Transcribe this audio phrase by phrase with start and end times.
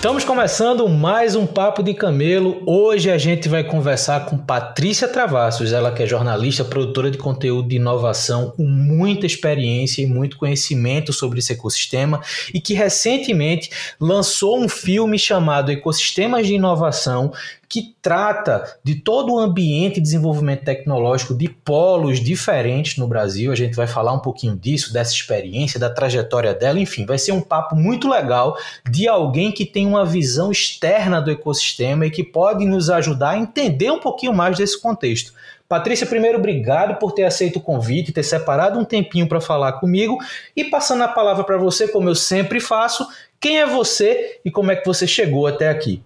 [0.00, 2.62] Estamos começando mais um Papo de Camelo.
[2.64, 7.68] Hoje a gente vai conversar com Patrícia Travassos, ela que é jornalista, produtora de conteúdo
[7.68, 12.22] de inovação, com muita experiência e muito conhecimento sobre esse ecossistema
[12.54, 17.30] e que recentemente lançou um filme chamado Ecossistemas de Inovação,
[17.70, 23.52] que trata de todo o ambiente de desenvolvimento tecnológico de polos diferentes no Brasil.
[23.52, 27.30] A gente vai falar um pouquinho disso, dessa experiência, da trajetória dela, enfim, vai ser
[27.30, 28.58] um papo muito legal
[28.90, 33.38] de alguém que tem uma visão externa do ecossistema e que pode nos ajudar a
[33.38, 35.32] entender um pouquinho mais desse contexto.
[35.68, 40.18] Patrícia, primeiro, obrigado por ter aceito o convite, ter separado um tempinho para falar comigo
[40.56, 43.06] e passando a palavra para você, como eu sempre faço,
[43.38, 46.02] quem é você e como é que você chegou até aqui?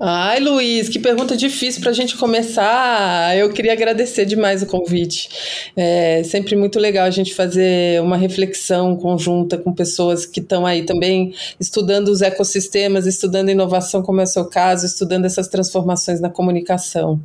[0.00, 3.36] Ai, Luiz, que pergunta difícil para a gente começar.
[3.36, 5.28] Eu queria agradecer demais o convite.
[5.76, 10.84] É sempre muito legal a gente fazer uma reflexão conjunta com pessoas que estão aí
[10.84, 16.28] também estudando os ecossistemas, estudando inovação, como é o seu caso, estudando essas transformações na
[16.28, 17.20] comunicação.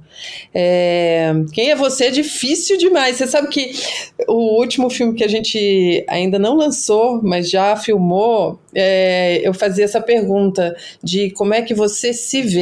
[0.53, 3.17] É, quem é você é difícil demais.
[3.17, 3.71] Você sabe que
[4.27, 9.85] o último filme que a gente ainda não lançou, mas já filmou, é, eu fazia
[9.85, 12.56] essa pergunta de como é que você se vê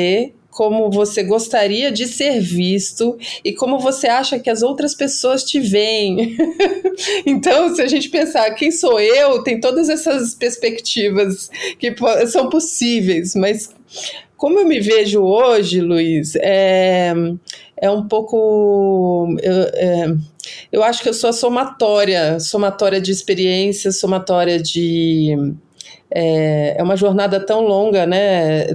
[0.56, 5.60] como você gostaria de ser visto e como você acha que as outras pessoas te
[5.60, 6.38] veem.
[7.26, 11.94] então, se a gente pensar quem sou eu, tem todas essas perspectivas que
[12.28, 13.70] são possíveis, mas
[14.38, 17.14] como eu me vejo hoje, Luiz, é,
[17.78, 19.36] é um pouco.
[19.42, 20.16] Eu, é,
[20.72, 25.36] eu acho que eu sou a somatória somatória de experiências, somatória de
[26.10, 28.68] é, é uma jornada tão longa, né?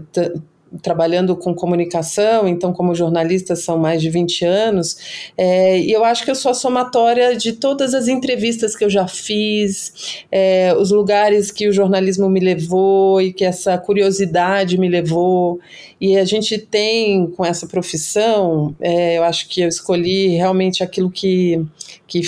[0.82, 4.96] Trabalhando com comunicação, então como jornalista são mais de 20 anos,
[5.36, 8.90] é, e eu acho que eu sou a somatória de todas as entrevistas que eu
[8.90, 14.88] já fiz, é, os lugares que o jornalismo me levou e que essa curiosidade me
[14.88, 15.58] levou,
[16.00, 21.10] e a gente tem com essa profissão, é, eu acho que eu escolhi realmente aquilo
[21.10, 21.62] que,
[22.06, 22.22] que,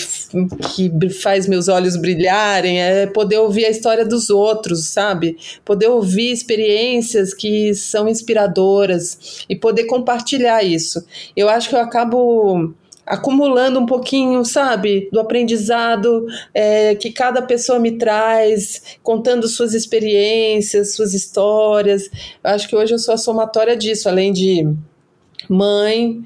[0.75, 5.37] que faz meus olhos brilharem, é poder ouvir a história dos outros, sabe?
[5.65, 11.05] Poder ouvir experiências que são inspiradoras inspiradoras e poder compartilhar isso.
[11.37, 17.79] Eu acho que eu acabo acumulando um pouquinho, sabe, do aprendizado é, que cada pessoa
[17.79, 22.09] me traz, contando suas experiências, suas histórias.
[22.43, 24.67] Eu acho que hoje eu sou a somatória disso, além de
[25.49, 26.23] mãe,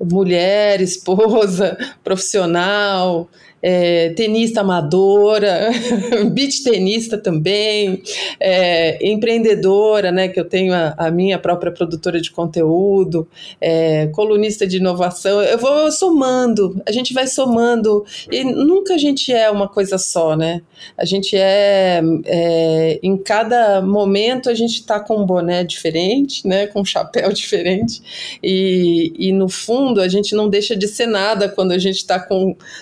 [0.00, 3.28] mulher, esposa, profissional,
[3.62, 5.70] é, tenista amadora,
[6.32, 8.02] beach tenista também,
[8.38, 13.28] é, empreendedora, né, que eu tenho a, a, minha própria produtora de conteúdo,
[13.60, 19.32] é, colunista de inovação, eu vou somando, a gente vai somando, e nunca a gente
[19.32, 20.62] é uma coisa só, né,
[20.96, 26.66] a gente é, é em cada momento a gente está com um boné diferente, né,
[26.66, 28.00] com um chapéu diferente,
[28.42, 32.26] e, e no fundo a gente não deixa de ser nada quando a gente está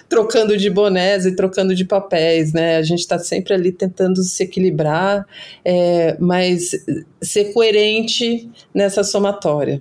[0.08, 2.76] trocando de de bonés e trocando de papéis, né?
[2.76, 5.26] A gente está sempre ali tentando se equilibrar,
[5.64, 6.70] é, mas
[7.20, 9.80] ser coerente nessa somatória.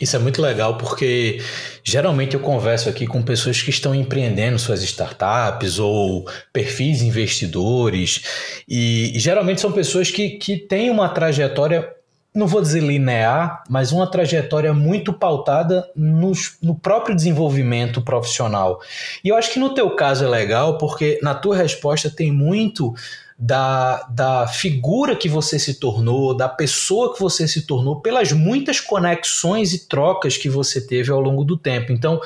[0.00, 1.40] Isso é muito legal porque
[1.82, 8.22] geralmente eu converso aqui com pessoas que estão empreendendo suas startups ou perfis investidores,
[8.68, 11.97] e, e geralmente são pessoas que, que têm uma trajetória
[12.34, 16.32] não vou dizer linear, mas uma trajetória muito pautada no,
[16.62, 18.80] no próprio desenvolvimento profissional.
[19.24, 22.94] E eu acho que no teu caso é legal, porque na tua resposta tem muito
[23.38, 28.80] da, da figura que você se tornou, da pessoa que você se tornou, pelas muitas
[28.80, 31.92] conexões e trocas que você teve ao longo do tempo.
[31.92, 32.20] Então,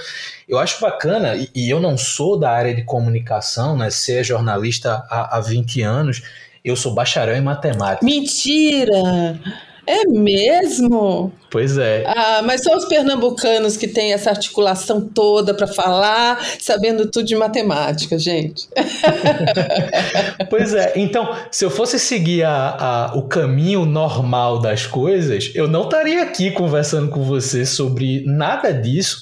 [0.48, 5.06] eu acho bacana, e, e eu não sou da área de comunicação, né, ser jornalista
[5.10, 6.22] há, há 20 anos,
[6.64, 8.04] eu sou bacharel em matemática.
[8.04, 9.38] Mentira!
[9.86, 11.32] É mesmo?
[11.50, 12.04] Pois é.
[12.06, 17.34] Ah, mas são os pernambucanos que têm essa articulação toda para falar, sabendo tudo de
[17.34, 18.68] matemática, gente.
[20.48, 20.92] pois é.
[20.94, 26.22] Então, se eu fosse seguir a, a, o caminho normal das coisas, eu não estaria
[26.22, 29.20] aqui conversando com você sobre nada disso.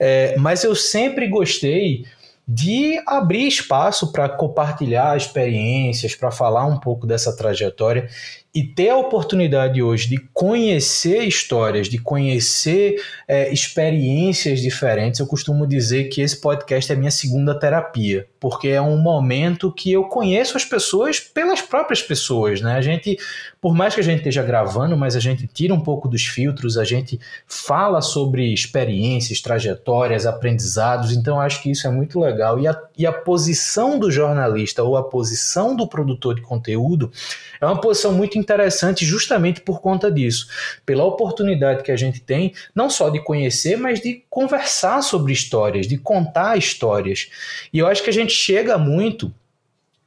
[0.00, 2.04] É, mas eu sempre gostei
[2.50, 8.08] de abrir espaço para compartilhar experiências, para falar um pouco dessa trajetória
[8.54, 12.96] e ter a oportunidade hoje de conhecer histórias, de conhecer
[13.26, 18.80] é, experiências diferentes, eu costumo dizer que esse podcast é minha segunda terapia, porque é
[18.80, 22.72] um momento que eu conheço as pessoas pelas próprias pessoas, né?
[22.72, 23.18] A gente,
[23.60, 26.78] por mais que a gente esteja gravando, mas a gente tira um pouco dos filtros,
[26.78, 32.58] a gente fala sobre experiências, trajetórias, aprendizados, então acho que isso é muito legal.
[32.58, 37.12] E a, e a posição do jornalista ou a posição do produtor de conteúdo
[37.60, 40.48] é uma posição muito interessante justamente por conta disso,
[40.86, 45.86] pela oportunidade que a gente tem, não só de conhecer, mas de conversar sobre histórias,
[45.86, 47.28] de contar histórias.
[47.72, 49.32] E eu acho que a gente chega muito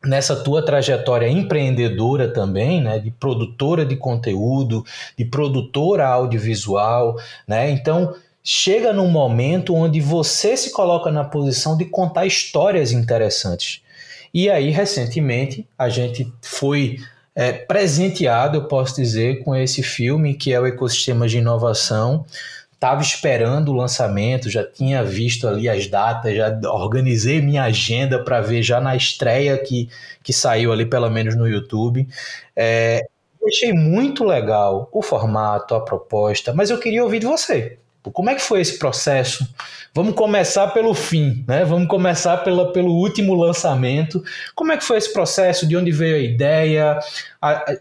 [0.03, 4.83] nessa tua trajetória empreendedora também, né, de produtora de conteúdo,
[5.15, 7.15] de produtora audiovisual,
[7.47, 7.69] né?
[7.69, 13.83] Então, chega num momento onde você se coloca na posição de contar histórias interessantes.
[14.33, 16.97] E aí, recentemente, a gente foi
[17.35, 22.25] é, presenteado, eu posso dizer, com esse filme que é o Ecossistema de Inovação.
[22.73, 28.41] Estava esperando o lançamento, já tinha visto ali as datas, já organizei minha agenda para
[28.41, 29.87] ver já na estreia que,
[30.23, 32.07] que saiu ali, pelo menos no YouTube.
[32.55, 33.05] É,
[33.47, 37.77] achei muito legal o formato, a proposta, mas eu queria ouvir de você.
[38.03, 39.47] Como é que foi esse processo?
[39.93, 41.63] Vamos começar pelo fim, né?
[41.65, 44.23] Vamos começar pela, pelo último lançamento.
[44.55, 45.67] Como é que foi esse processo?
[45.67, 46.99] De onde veio a ideia?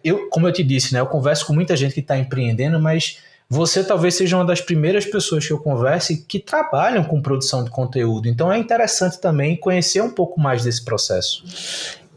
[0.05, 1.01] Eu, como eu te disse, né?
[1.01, 3.19] Eu converso com muita gente que está empreendendo, mas
[3.49, 7.71] você talvez seja uma das primeiras pessoas que eu converse que trabalham com produção de
[7.71, 8.29] conteúdo.
[8.29, 11.43] Então é interessante também conhecer um pouco mais desse processo.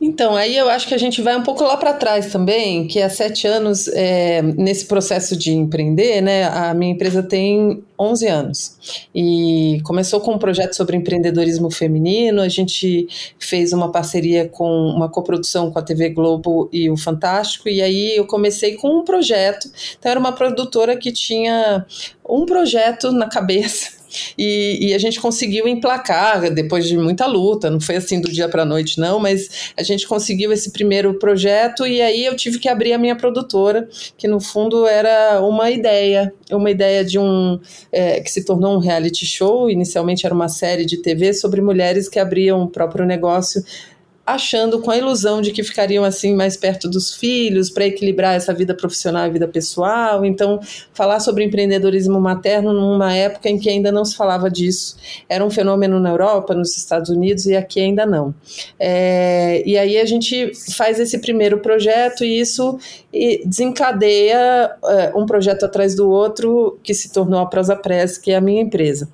[0.05, 3.01] Então, aí eu acho que a gente vai um pouco lá para trás também, que
[3.01, 6.43] há sete anos é, nesse processo de empreender, né?
[6.43, 12.41] A minha empresa tem 11 anos e começou com um projeto sobre empreendedorismo feminino.
[12.41, 13.07] A gente
[13.39, 18.17] fez uma parceria com uma coprodução com a TV Globo e o Fantástico, e aí
[18.17, 19.69] eu comecei com um projeto.
[19.97, 21.85] Então, era uma produtora que tinha
[22.27, 24.02] um projeto na cabeça
[24.37, 28.47] e, e, a gente conseguiu emplacar depois de muita luta, não foi assim do dia
[28.47, 32.59] para a noite, não, mas a gente conseguiu esse primeiro projeto e aí eu tive
[32.59, 33.87] que abrir a minha produtora,
[34.17, 37.59] que no fundo era uma ideia, uma ideia de um
[37.91, 39.69] é, que se tornou um reality show.
[39.69, 43.63] Inicialmente era uma série de TV sobre mulheres que abriam o próprio negócio
[44.25, 48.53] achando com a ilusão de que ficariam assim mais perto dos filhos para equilibrar essa
[48.53, 50.23] vida profissional e vida pessoal.
[50.23, 50.59] Então,
[50.93, 54.95] falar sobre empreendedorismo materno numa época em que ainda não se falava disso
[55.27, 58.33] era um fenômeno na Europa, nos Estados Unidos e aqui ainda não.
[58.79, 62.79] É, e aí a gente faz esse primeiro projeto e isso
[63.45, 68.37] desencadeia é, um projeto atrás do outro que se tornou a Prosa Press, que é
[68.37, 69.09] a minha empresa.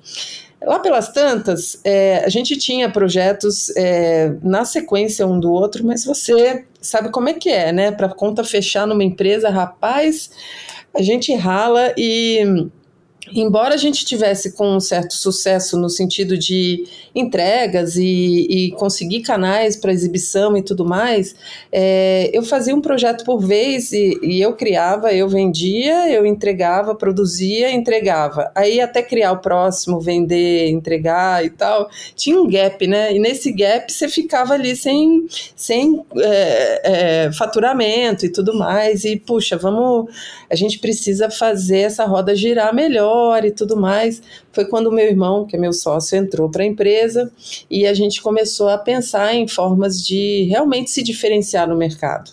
[0.62, 6.04] Lá pelas tantas, é, a gente tinha projetos é, na sequência um do outro, mas
[6.04, 7.90] você sabe como é que é, né?
[7.90, 10.30] Para conta fechar numa empresa, rapaz,
[10.94, 12.68] a gente rala e
[13.34, 16.84] embora a gente tivesse com um certo sucesso no sentido de
[17.14, 21.34] entregas e, e conseguir canais para exibição e tudo mais,
[21.70, 26.94] é, eu fazia um projeto por vez e, e, eu criava, eu vendia, eu entregava,
[26.94, 28.50] produzia, entregava.
[28.54, 33.14] Aí até criar o próximo, vender, entregar e tal, tinha um gap, né?
[33.14, 39.04] E nesse gap você ficava ali sem, sem é, é, faturamento e tudo mais.
[39.04, 40.10] E puxa, vamos,
[40.50, 44.22] a gente precisa fazer essa roda girar melhor e tudo mais,
[44.52, 47.30] foi quando o meu irmão, que é meu sócio, entrou para a empresa
[47.70, 52.32] e a gente começou a pensar em formas de realmente se diferenciar no mercado.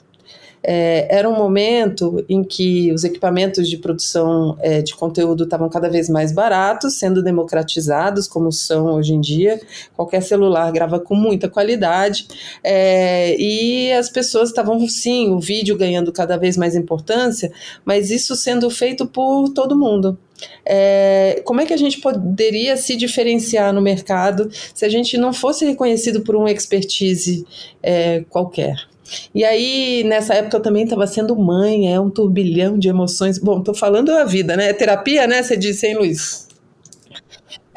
[0.70, 5.90] É, era um momento em que os equipamentos de produção é, de conteúdo estavam cada
[5.90, 9.62] vez mais baratos, sendo democratizados, como são hoje em dia.
[9.96, 12.28] Qualquer celular grava com muita qualidade,
[12.62, 17.50] é, e as pessoas estavam, sim, o vídeo ganhando cada vez mais importância,
[17.86, 20.18] mas isso sendo feito por todo mundo.
[20.66, 25.34] É, como é que a gente poderia se diferenciar no mercado se a gente não
[25.34, 27.46] fosse reconhecido por uma expertise
[27.82, 28.76] é, qualquer?
[29.34, 33.38] E aí, nessa época, eu também estava sendo mãe, é um turbilhão de emoções.
[33.38, 34.70] Bom, tô falando da vida, né?
[34.70, 35.42] É terapia, né?
[35.42, 36.47] Você disse, hein, Luiz?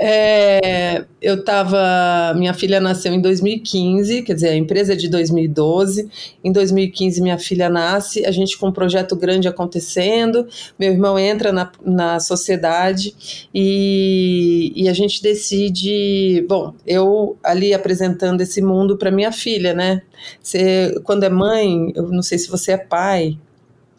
[0.03, 2.33] É, eu estava.
[2.35, 6.09] Minha filha nasceu em 2015, quer dizer, a empresa é de 2012.
[6.43, 10.49] Em 2015, minha filha nasce, a gente com um projeto grande acontecendo.
[10.79, 13.15] Meu irmão entra na, na sociedade
[13.55, 16.47] e, e a gente decide.
[16.49, 20.01] Bom, eu ali apresentando esse mundo para minha filha, né?
[20.43, 23.37] Você, quando é mãe, eu não sei se você é pai,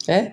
[0.08, 0.32] é?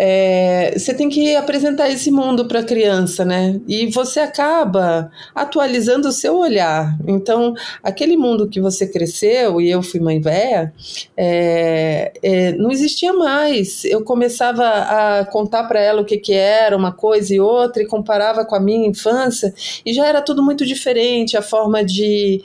[0.00, 3.60] É, você tem que apresentar esse mundo para a criança, né?
[3.66, 6.96] E você acaba atualizando o seu olhar.
[7.04, 7.52] Então,
[7.82, 10.72] aquele mundo que você cresceu, e eu fui mãe véia,
[11.16, 13.84] é, é, não existia mais.
[13.84, 17.86] Eu começava a contar para ela o que, que era uma coisa e outra, e
[17.86, 19.52] comparava com a minha infância,
[19.84, 22.40] e já era tudo muito diferente a forma de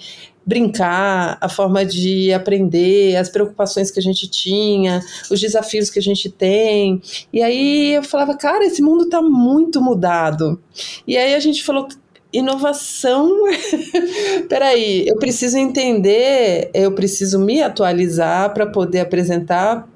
[0.45, 6.01] brincar, a forma de aprender, as preocupações que a gente tinha, os desafios que a
[6.01, 7.01] gente tem.
[7.31, 10.59] E aí eu falava, cara, esse mundo está muito mudado.
[11.07, 11.87] E aí a gente falou,
[12.33, 13.31] inovação.
[14.49, 19.87] Peraí, eu preciso entender, eu preciso me atualizar para poder apresentar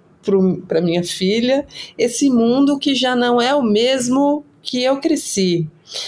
[0.68, 1.66] para minha filha
[1.98, 5.68] esse mundo que já não é o mesmo que eu cresci.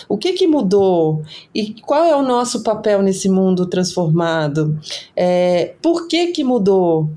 [0.09, 1.23] O que, que mudou?
[1.55, 4.77] E qual é o nosso papel nesse mundo transformado?
[5.15, 7.09] É, por que, que mudou?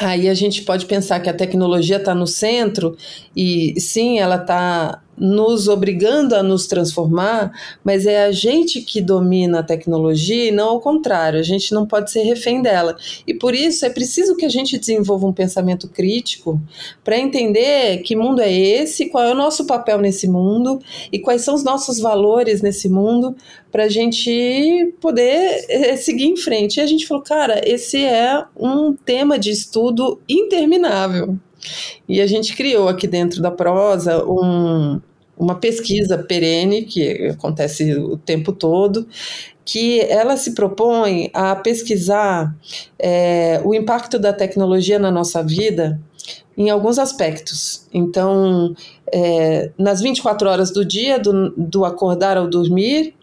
[0.00, 2.96] Aí a gente pode pensar que a tecnologia está no centro,
[3.36, 7.52] e sim, ela está nos obrigando a nos transformar,
[7.84, 11.86] mas é a gente que domina a tecnologia e não ao contrário, a gente não
[11.86, 12.96] pode ser refém dela.
[13.26, 16.58] E por isso é preciso que a gente desenvolva um pensamento crítico
[17.04, 20.80] para entender que mundo é esse, qual é o nosso papel nesse mundo
[21.12, 23.36] e quais são os nossos valores nesse mundo
[23.70, 26.78] para a gente poder eh, seguir em frente.
[26.78, 31.36] E a gente falou, cara, esse é um tema de estudo interminável.
[32.08, 35.00] E a gente criou aqui dentro da prosa um,
[35.40, 39.08] uma pesquisa perene, que acontece o tempo todo,
[39.64, 42.54] que ela se propõe a pesquisar
[42.98, 45.98] é, o impacto da tecnologia na nossa vida
[46.56, 47.86] em alguns aspectos.
[47.92, 48.74] Então,
[49.10, 53.14] é, nas 24 horas do dia, do, do acordar ao dormir,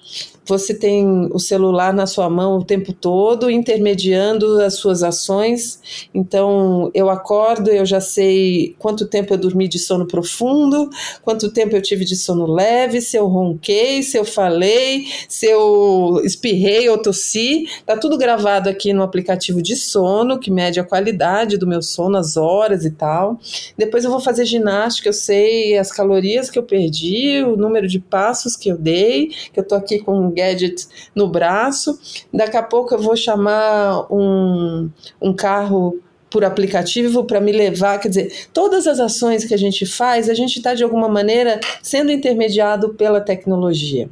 [0.48, 6.08] você tem o celular na sua mão o tempo todo, intermediando as suas ações.
[6.14, 10.90] Então, eu acordo, eu já sei quanto tempo eu dormi de sono profundo,
[11.22, 16.22] quanto tempo eu tive de sono leve, se eu ronquei, se eu falei, se eu
[16.24, 17.66] espirrei ou tossi.
[17.86, 22.18] Tá tudo gravado aqui no aplicativo de sono, que mede a qualidade do meu sono,
[22.18, 23.40] as horas e tal.
[23.78, 28.00] Depois eu vou fazer ginástica, eu sei as calorias que eu perdi, o número de
[28.00, 32.00] passos que eu dei, que eu tô aqui com gadget no braço.
[32.34, 34.90] Daqui a pouco eu vou chamar um,
[35.22, 39.86] um carro por aplicativo para me levar, quer dizer, todas as ações que a gente
[39.86, 44.10] faz, a gente está de alguma maneira sendo intermediado pela tecnologia.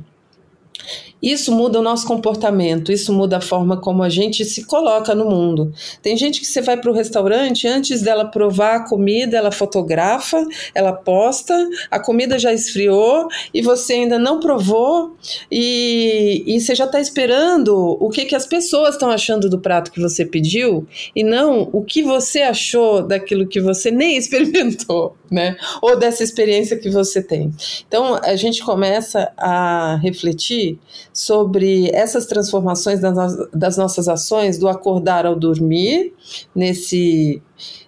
[1.22, 5.26] Isso muda o nosso comportamento, isso muda a forma como a gente se coloca no
[5.26, 5.74] mundo.
[6.02, 10.46] Tem gente que você vai para o restaurante, antes dela provar a comida, ela fotografa,
[10.74, 11.56] ela posta,
[11.90, 15.16] a comida já esfriou e você ainda não provou
[15.50, 19.92] e, e você já está esperando o que, que as pessoas estão achando do prato
[19.92, 25.56] que você pediu e não o que você achou daquilo que você nem experimentou, né?
[25.82, 27.52] Ou dessa experiência que você tem.
[27.88, 30.78] Então a gente começa a refletir
[31.16, 36.14] sobre essas transformações das, nossas ações, do acordar ao dormir,
[36.54, 37.42] nesse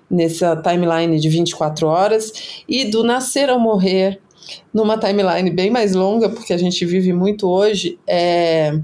[0.10, 4.22] nessa timeline de 24 horas, e do nascer ao morrer,
[4.74, 8.80] numa timeline bem mais longa, porque a gente vive muito hoje, é,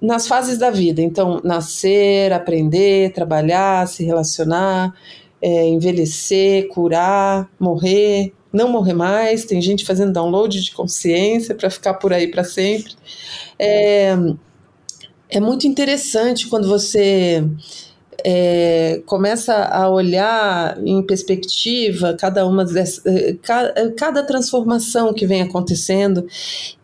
[0.00, 1.02] nas fases da vida.
[1.02, 4.94] Então, nascer, aprender, trabalhar, se relacionar,
[5.42, 9.44] é, envelhecer, curar, morrer, não morrer mais.
[9.44, 12.94] Tem gente fazendo download de consciência para ficar por aí para sempre.
[13.58, 14.16] É,
[15.28, 17.44] é muito interessante quando você
[18.24, 23.02] é, começa a olhar em perspectiva cada uma dessas,
[23.42, 26.26] cada, cada, transformação que vem acontecendo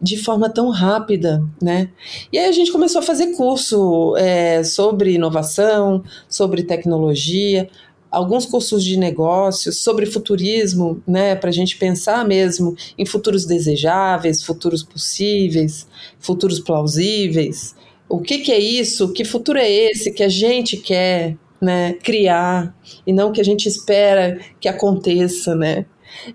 [0.02, 1.88] de forma tão rápida, né?
[2.32, 7.68] E aí a gente começou a fazer curso é, sobre inovação, sobre tecnologia
[8.11, 14.43] alguns cursos de negócios sobre futurismo, né, para a gente pensar mesmo em futuros desejáveis,
[14.43, 15.87] futuros possíveis,
[16.19, 17.75] futuros plausíveis.
[18.09, 19.12] O que, que é isso?
[19.12, 22.75] Que futuro é esse que a gente quer né, criar
[23.07, 25.87] e não que a gente espera que aconteça, né?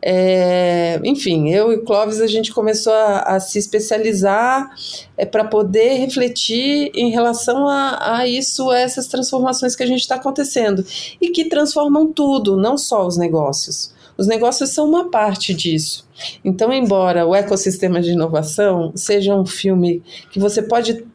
[0.01, 4.69] É, enfim, eu e Clóvis a gente começou a, a se especializar
[5.17, 10.01] é, para poder refletir em relação a, a isso, a essas transformações que a gente
[10.01, 10.85] está acontecendo
[11.21, 13.93] e que transformam tudo, não só os negócios.
[14.17, 16.07] Os negócios são uma parte disso.
[16.43, 20.01] Então, embora o ecossistema de inovação seja um filme
[20.31, 21.05] que você pode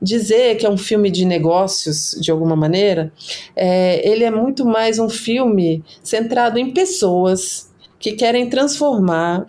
[0.00, 3.12] dizer que é um filme de negócios, de alguma maneira,
[3.54, 7.69] é, ele é muito mais um filme centrado em pessoas
[8.00, 9.46] que querem transformar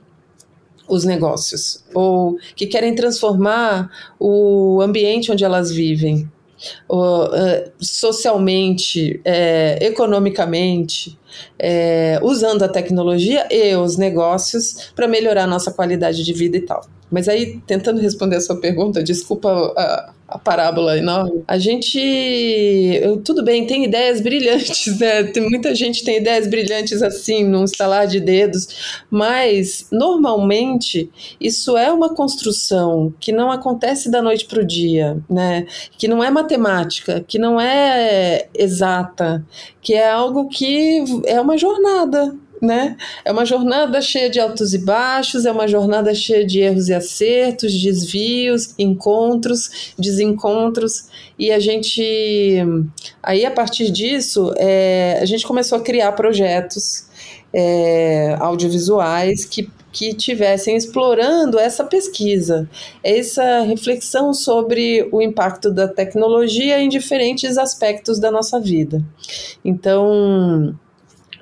[0.88, 3.90] os negócios ou que querem transformar
[4.20, 6.30] o ambiente onde elas vivem.
[6.88, 11.18] Uh, socialmente, é, economicamente,
[11.58, 16.62] é, usando a tecnologia e os negócios para melhorar a nossa qualidade de vida e
[16.62, 16.86] tal.
[17.10, 19.74] Mas aí, tentando responder a sua pergunta, desculpa
[20.32, 21.44] a parábola enorme.
[21.46, 22.00] A gente,
[23.26, 25.24] tudo bem, tem ideias brilhantes, né?
[25.26, 31.92] Tem, muita gente tem ideias brilhantes assim, num estalar de dedos, mas normalmente isso é
[31.92, 35.68] uma construção que não acontece da noite para o dia, né?
[35.98, 39.46] Que não é matemática, que não é exata,
[39.82, 42.96] que é algo que é uma jornada, né?
[43.26, 46.94] É uma jornada cheia de altos e baixos, é uma jornada cheia de erros e
[46.94, 52.58] acertos, desvios, encontros, desencontros, e a gente,
[53.24, 57.08] aí a partir disso, é, a gente começou a criar projetos
[57.54, 62.70] é, audiovisuais que que tivessem explorando essa pesquisa,
[63.04, 69.04] essa reflexão sobre o impacto da tecnologia em diferentes aspectos da nossa vida.
[69.66, 70.74] Então,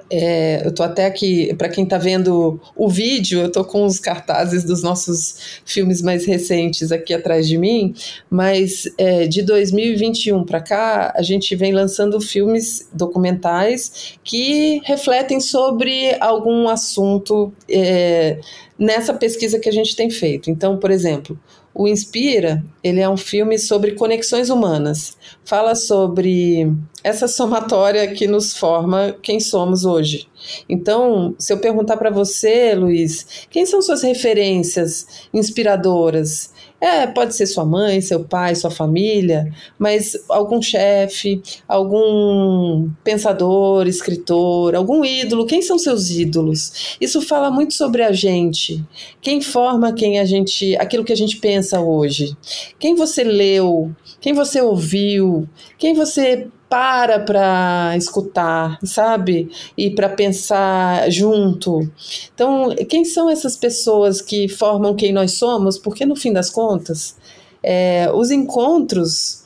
[0.09, 3.99] é, eu tô até aqui, para quem está vendo o vídeo, eu tô com os
[3.99, 7.93] cartazes dos nossos filmes mais recentes aqui atrás de mim,
[8.29, 16.15] mas é, de 2021 para cá, a gente vem lançando filmes documentais que refletem sobre
[16.19, 18.39] algum assunto é,
[18.77, 20.49] nessa pesquisa que a gente tem feito.
[20.49, 21.37] Então, por exemplo,
[21.79, 25.15] o Inspira, ele é um filme sobre conexões humanas.
[25.45, 26.69] Fala sobre
[27.01, 30.27] essa somatória que nos forma quem somos hoje.
[30.67, 36.51] Então, se eu perguntar para você, Luiz, quem são suas referências inspiradoras?
[36.81, 44.75] É, pode ser sua mãe, seu pai, sua família, mas algum chefe, algum pensador, escritor,
[44.75, 46.97] algum ídolo, quem são seus ídolos?
[47.01, 48.83] Isso fala muito sobre a gente.
[49.21, 52.35] Quem forma quem a gente, aquilo que a gente pensa hoje?
[52.79, 53.91] Quem você leu?
[54.21, 55.47] Quem você ouviu?
[55.77, 59.49] Quem você para para escutar, sabe?
[59.75, 61.89] E para pensar junto.
[62.33, 65.77] Então, quem são essas pessoas que formam quem nós somos?
[65.77, 67.17] Porque no fim das contas,
[67.63, 69.39] é, os encontros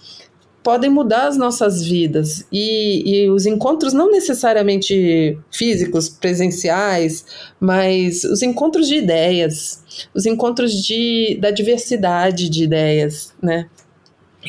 [0.64, 7.26] podem mudar as nossas vidas e, e, os encontros não necessariamente físicos, presenciais,
[7.60, 9.84] mas os encontros de ideias,
[10.14, 13.68] os encontros de, da diversidade de ideias, né?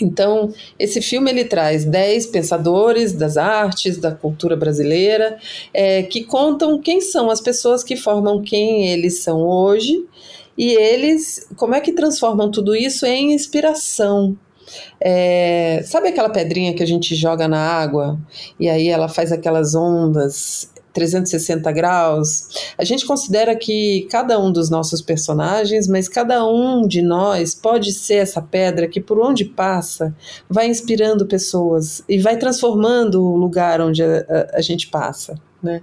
[0.01, 5.39] Então, esse filme ele traz dez pensadores das artes, da cultura brasileira,
[5.73, 10.05] é, que contam quem são as pessoas que formam quem eles são hoje
[10.57, 14.37] e eles, como é que transformam tudo isso em inspiração.
[15.01, 18.19] É, sabe aquela pedrinha que a gente joga na água
[18.59, 22.49] e aí ela faz aquelas ondas 360 graus.
[22.79, 27.93] A gente considera que cada um dos nossos personagens, mas cada um de nós pode
[27.93, 30.15] ser essa pedra que por onde passa
[30.49, 35.35] vai inspirando pessoas e vai transformando o lugar onde a, a, a gente passa.
[35.63, 35.83] Né?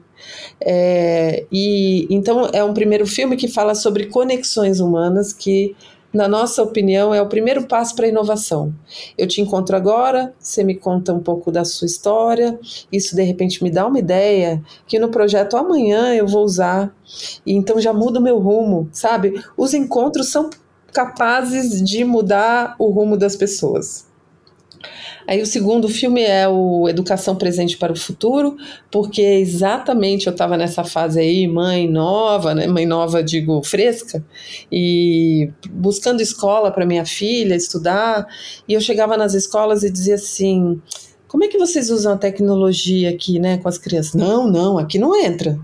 [0.63, 5.76] É, e então é um primeiro filme que fala sobre conexões humanas que
[6.13, 8.74] na nossa opinião, é o primeiro passo para a inovação.
[9.17, 12.60] Eu te encontro agora, você me conta um pouco da sua história,
[12.91, 16.93] isso de repente me dá uma ideia que no projeto amanhã eu vou usar,
[17.45, 19.41] e então já muda o meu rumo, sabe?
[19.56, 20.50] Os encontros são
[20.91, 24.06] capazes de mudar o rumo das pessoas.
[25.27, 28.57] Aí o segundo filme é o Educação Presente para o Futuro,
[28.89, 32.67] porque exatamente eu estava nessa fase aí, mãe nova, né?
[32.67, 34.23] Mãe nova, digo, fresca,
[34.71, 38.27] e buscando escola para minha filha estudar,
[38.67, 40.81] e eu chegava nas escolas e dizia assim:
[41.27, 44.15] como é que vocês usam a tecnologia aqui, né, com as crianças?
[44.15, 45.57] Não, não, aqui não entra.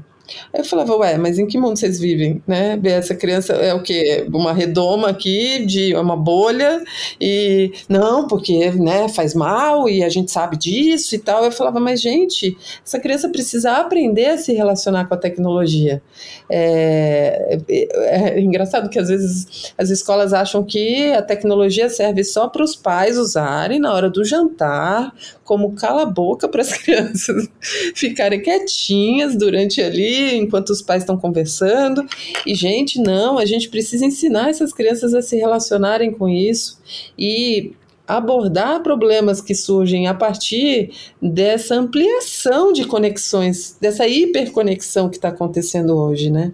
[0.54, 2.80] Aí eu falava, ué, mas em que mundo vocês vivem, né?
[2.86, 4.26] Essa criança é o quê?
[4.32, 6.84] Uma redoma aqui, de uma bolha,
[7.20, 11.44] e não, porque né, faz mal e a gente sabe disso e tal.
[11.44, 16.02] Eu falava, mas gente, essa criança precisa aprender a se relacionar com a tecnologia.
[16.50, 22.48] É, é, é engraçado que às vezes as escolas acham que a tecnologia serve só
[22.48, 25.14] para os pais usarem na hora do jantar,
[25.48, 27.50] como cala-boca para as crianças
[27.96, 32.06] ficarem quietinhas durante ali, enquanto os pais estão conversando.
[32.46, 36.80] E, gente, não, a gente precisa ensinar essas crianças a se relacionarem com isso.
[37.18, 37.72] E
[38.06, 45.98] abordar problemas que surgem a partir dessa ampliação de conexões, dessa hiperconexão que está acontecendo
[45.98, 46.54] hoje, né?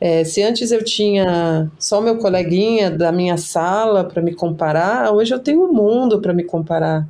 [0.00, 5.34] É, se antes eu tinha só meu coleguinha da minha sala para me comparar, hoje
[5.34, 7.06] eu tenho o mundo para me comparar.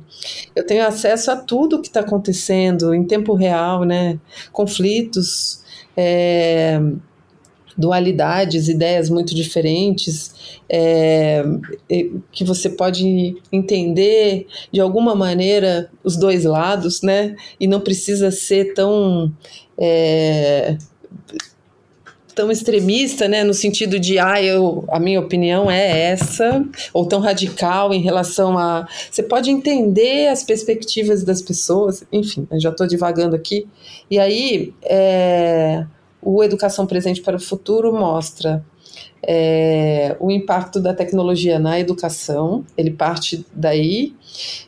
[0.53, 4.19] Eu tenho acesso a tudo que está acontecendo em tempo real, né?
[4.51, 5.63] Conflitos,
[5.95, 6.81] é,
[7.77, 11.43] dualidades, ideias muito diferentes, é,
[12.31, 17.35] que você pode entender de alguma maneira os dois lados, né?
[17.59, 19.31] E não precisa ser tão.
[22.35, 27.19] Tão extremista, né, no sentido de, ah, eu, a minha opinião é essa, ou tão
[27.19, 28.87] radical em relação a.
[29.09, 33.67] Você pode entender as perspectivas das pessoas, enfim, eu já estou divagando aqui.
[34.09, 35.85] E aí, é,
[36.21, 38.63] o Educação Presente para o Futuro mostra
[39.23, 44.13] é, o impacto da tecnologia na educação, ele parte daí,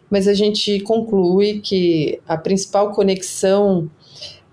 [0.10, 3.89] mas a gente conclui que a principal conexão,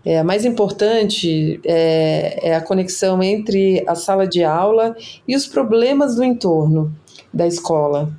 [0.04, 5.46] é, a mais importante, é, é a conexão entre a sala de aula e os
[5.46, 6.94] problemas do entorno
[7.32, 8.10] da escola.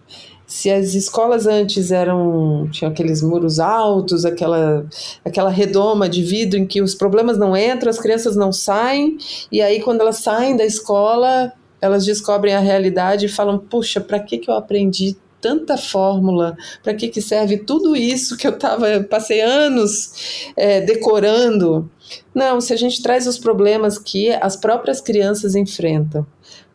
[0.45, 4.85] Se as escolas antes eram tinham aqueles muros altos, aquela
[5.23, 9.17] aquela redoma de vidro em que os problemas não entram, as crianças não saem,
[9.49, 14.19] e aí quando elas saem da escola, elas descobrem a realidade e falam: "Puxa, para
[14.19, 19.03] que que eu aprendi tanta fórmula, para que, que serve tudo isso que eu tava,
[19.09, 21.89] passei anos é, decorando.
[22.33, 26.25] Não, se a gente traz os problemas que as próprias crianças enfrentam,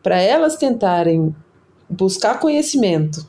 [0.03, 1.35] para elas tentarem
[1.89, 3.25] buscar conhecimento,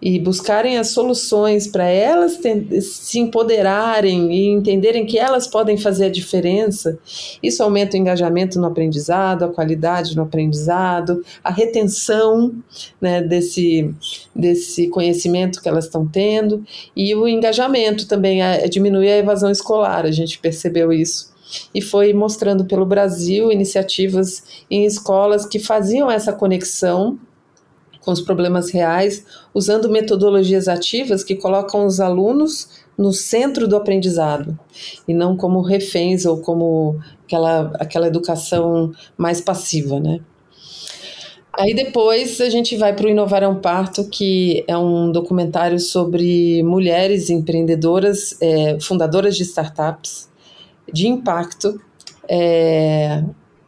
[0.00, 2.38] e buscarem as soluções para elas
[2.80, 6.98] se empoderarem e entenderem que elas podem fazer a diferença,
[7.42, 12.54] isso aumenta o engajamento no aprendizado, a qualidade no aprendizado, a retenção
[13.00, 13.92] né, desse,
[14.34, 19.50] desse conhecimento que elas estão tendo e o engajamento também, a, a diminuir a evasão
[19.50, 21.34] escolar, a gente percebeu isso.
[21.72, 27.18] E foi mostrando pelo Brasil iniciativas em escolas que faziam essa conexão
[28.06, 34.56] com os problemas reais, usando metodologias ativas que colocam os alunos no centro do aprendizado
[35.08, 40.20] e não como reféns ou como aquela, aquela educação mais passiva, né?
[41.52, 45.80] Aí depois a gente vai para o Inovar é um Parto, que é um documentário
[45.80, 50.28] sobre mulheres empreendedoras, é, fundadoras de startups
[50.92, 51.80] de impacto,
[52.28, 53.24] é,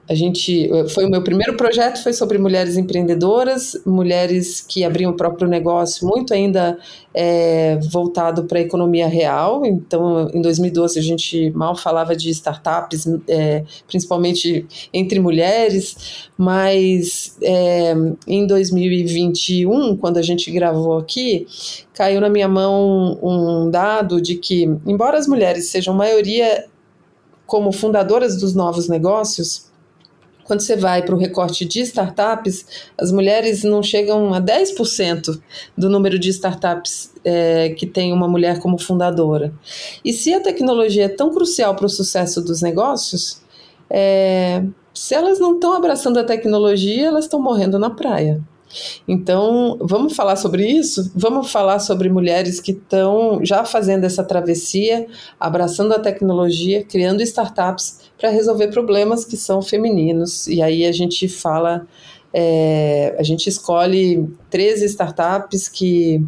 [0.09, 5.16] a gente foi o meu primeiro projeto foi sobre mulheres empreendedoras, mulheres que abriam o
[5.16, 6.79] próprio negócio, muito ainda
[7.12, 9.66] é, voltado para a economia real.
[9.66, 17.94] Então, em 2012 a gente mal falava de startups, é, principalmente entre mulheres, mas é,
[18.27, 21.47] em 2021, quando a gente gravou aqui,
[21.92, 26.64] caiu na minha mão um dado de que, embora as mulheres sejam maioria
[27.47, 29.67] como fundadoras dos novos negócios
[30.48, 32.64] quando você vai para o recorte de startups,
[32.96, 35.38] as mulheres não chegam a 10%
[35.76, 39.52] do número de startups é, que tem uma mulher como fundadora.
[40.02, 43.42] E se a tecnologia é tão crucial para o sucesso dos negócios,
[43.90, 48.40] é, se elas não estão abraçando a tecnologia, elas estão morrendo na praia.
[49.06, 51.11] Então, vamos falar sobre isso?
[51.14, 55.06] Vamos falar sobre mulheres que estão já fazendo essa travessia,
[55.38, 60.46] abraçando a tecnologia, criando startups para resolver problemas que são femininos.
[60.46, 61.87] E aí a gente fala.
[62.31, 66.22] É, a gente escolhe 13 startups que,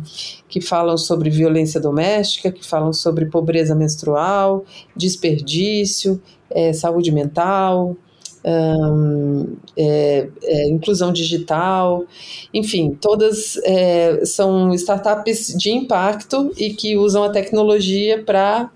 [0.49, 4.65] que falam sobre violência doméstica, que falam sobre pobreza menstrual,
[4.97, 7.99] desperdício, é, saúde mental,
[8.45, 12.05] um, é, é, inclusão digital,
[12.53, 18.71] enfim, todas é, são startups de impacto e que usam a tecnologia para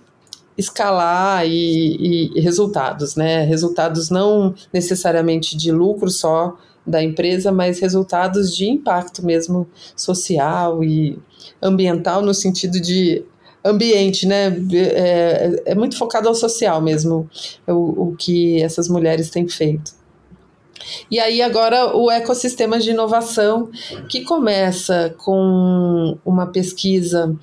[0.57, 3.45] escalar e, e, resultados, né?
[3.45, 11.19] Resultados não necessariamente de lucro só da empresa, mas resultados de impacto mesmo social e
[11.63, 13.25] ambiental no sentido de
[13.65, 14.55] ambiente, né?
[14.73, 17.29] É, é muito focado ao social mesmo,
[17.67, 19.93] o, o que essas mulheres têm feito.
[21.11, 23.71] E aí agora o ecossistema de inovação,
[24.09, 27.35] que começa com uma pesquisa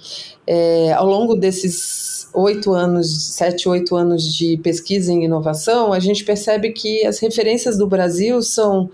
[0.45, 6.23] é, ao longo desses oito anos, sete, oito anos de pesquisa em inovação, a gente
[6.23, 8.89] percebe que as referências do Brasil são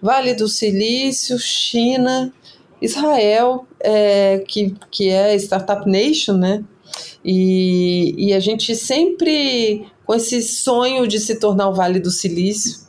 [0.00, 2.32] Vale do Silício, China,
[2.80, 6.62] Israel, é, que, que é Startup Nation, né?
[7.24, 12.85] E, e a gente sempre com esse sonho de se tornar o Vale do Silício.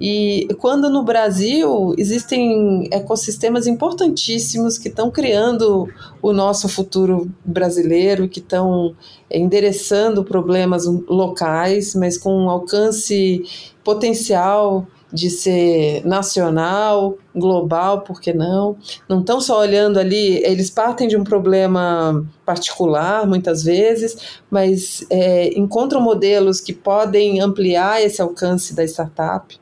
[0.00, 5.88] E quando no Brasil existem ecossistemas importantíssimos que estão criando
[6.20, 8.94] o nosso futuro brasileiro, que estão
[9.30, 13.42] endereçando problemas locais, mas com um alcance
[13.84, 18.76] potencial de ser nacional, global, por que não?
[19.08, 25.56] Não estão só olhando ali, eles partem de um problema particular, muitas vezes, mas é,
[25.58, 29.60] encontram modelos que podem ampliar esse alcance da startup.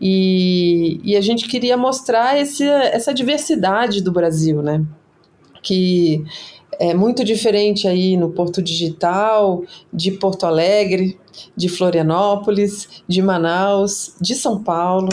[0.00, 4.84] E, e a gente queria mostrar esse, essa diversidade do Brasil, né?
[5.62, 6.22] Que
[6.78, 11.18] é muito diferente aí no Porto Digital, de Porto Alegre,
[11.56, 15.08] de Florianópolis, de Manaus, de São Paulo.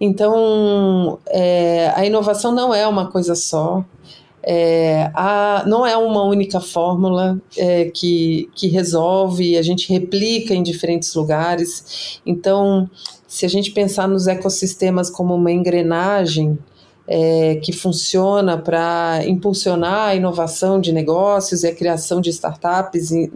[0.00, 3.84] Então, é, a inovação não é uma coisa só.
[4.46, 10.62] É, a, não é uma única fórmula é, que, que resolve, a gente replica em
[10.62, 12.20] diferentes lugares.
[12.26, 12.88] Então,
[13.26, 16.58] se a gente pensar nos ecossistemas como uma engrenagem,
[17.06, 23.30] é, que funciona para impulsionar a inovação de negócios e a criação de startups em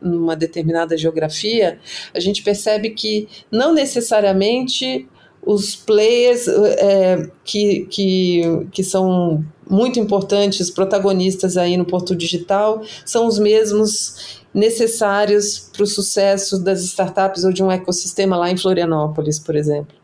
[0.00, 1.78] numa determinada geografia,
[2.14, 5.08] a gente percebe que não necessariamente
[5.44, 13.26] os players é, que, que, que são muito importantes, protagonistas aí no Porto Digital, são
[13.26, 19.38] os mesmos necessários para o sucesso das startups ou de um ecossistema lá em Florianópolis,
[19.38, 19.94] por exemplo.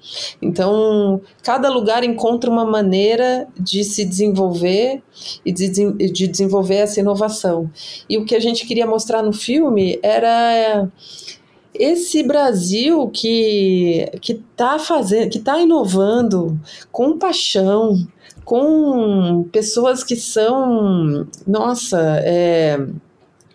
[0.40, 5.02] Então, cada lugar encontra uma maneira de se desenvolver
[5.44, 7.70] e de, de desenvolver essa inovação.
[8.08, 10.88] E o que a gente queria mostrar no filme era
[11.74, 16.58] esse Brasil que que está fazendo, que está inovando
[16.90, 17.96] com paixão,
[18.44, 22.78] com pessoas que são, nossa, é,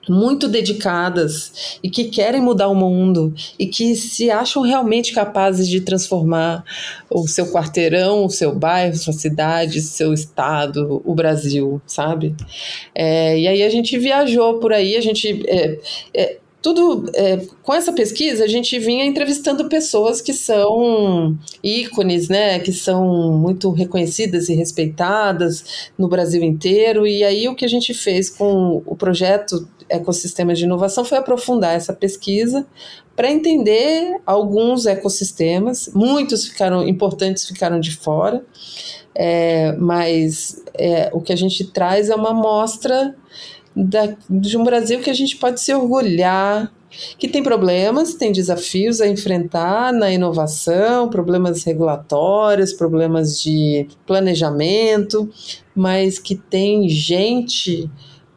[0.07, 5.81] muito dedicadas e que querem mudar o mundo e que se acham realmente capazes de
[5.81, 6.63] transformar
[7.09, 12.35] o seu quarteirão, o seu bairro, sua cidade, seu estado, o Brasil, sabe?
[12.93, 15.79] É, e aí a gente viajou por aí, a gente é,
[16.13, 22.57] é, tudo é, com essa pesquisa a gente vinha entrevistando pessoas que são ícones, né,
[22.59, 27.05] que são muito reconhecidas e respeitadas no Brasil inteiro.
[27.05, 31.75] E aí o que a gente fez com o projeto Ecossistemas de Inovação foi aprofundar
[31.75, 32.65] essa pesquisa
[33.15, 35.89] para entender alguns ecossistemas.
[35.93, 38.43] Muitos ficaram importantes, ficaram de fora.
[39.15, 43.15] É, mas é, o que a gente traz é uma amostra
[43.75, 46.71] da, de um Brasil que a gente pode se orgulhar,
[47.17, 55.29] que tem problemas, tem desafios a enfrentar na inovação, problemas regulatórios, problemas de planejamento,
[55.75, 57.89] mas que tem gente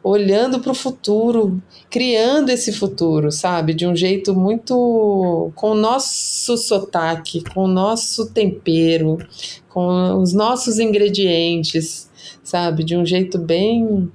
[0.07, 3.73] olhando para o futuro, criando esse futuro, sabe?
[3.73, 5.51] De um jeito muito.
[5.55, 9.17] com o nosso sotaque, com o nosso tempero,
[9.69, 12.09] com os nossos ingredientes,
[12.43, 12.83] sabe?
[12.83, 14.11] De um jeito bem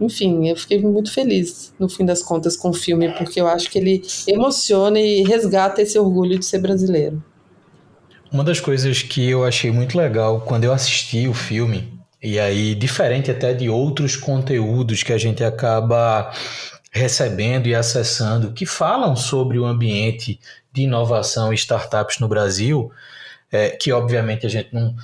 [0.00, 3.70] enfim, eu fiquei muito feliz, no fim das contas, com o filme, porque eu acho
[3.70, 7.22] que ele emociona e resgata esse orgulho de ser brasileiro.
[8.32, 11.93] Uma das coisas que eu achei muito legal quando eu assisti o filme,
[12.24, 16.32] e aí, diferente até de outros conteúdos que a gente acaba
[16.90, 20.40] recebendo e acessando, que falam sobre o ambiente
[20.72, 22.90] de inovação e startups no Brasil,
[23.52, 24.94] é, que obviamente a gente não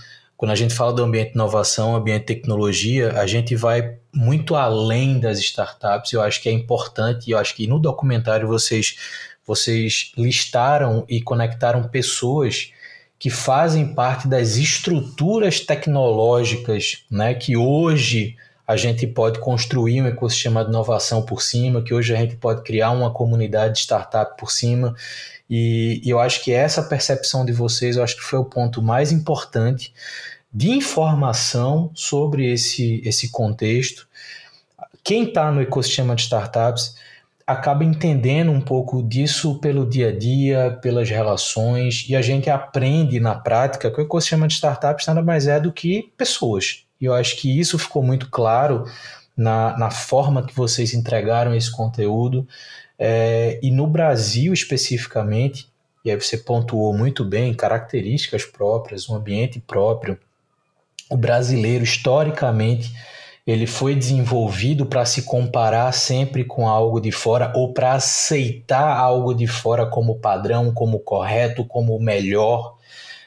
[0.40, 4.54] quando a gente fala do ambiente de inovação, ambiente de tecnologia, a gente vai muito
[4.54, 6.14] além das startups.
[6.14, 8.96] Eu acho que é importante, e eu acho que no documentário vocês,
[9.46, 12.72] vocês listaram e conectaram pessoas
[13.20, 18.34] que fazem parte das estruturas tecnológicas né, que hoje
[18.66, 22.62] a gente pode construir um ecossistema de inovação por cima, que hoje a gente pode
[22.62, 24.96] criar uma comunidade de startup por cima.
[25.50, 28.80] E, e eu acho que essa percepção de vocês, eu acho que foi o ponto
[28.80, 29.92] mais importante
[30.50, 34.08] de informação sobre esse, esse contexto.
[35.04, 36.94] Quem está no ecossistema de startups
[37.46, 43.18] acaba entendendo um pouco disso pelo dia a dia, pelas relações, e a gente aprende
[43.18, 46.84] na prática que o ecossistema de startups nada mais é do que pessoas.
[47.00, 48.84] E eu acho que isso ficou muito claro
[49.36, 52.46] na, na forma que vocês entregaram esse conteúdo.
[52.98, 55.66] É, e no Brasil especificamente,
[56.04, 60.18] e aí você pontuou muito bem, características próprias, um ambiente próprio,
[61.10, 62.92] o brasileiro, historicamente,
[63.50, 69.34] ele foi desenvolvido para se comparar sempre com algo de fora ou para aceitar algo
[69.34, 72.76] de fora como padrão, como correto, como melhor.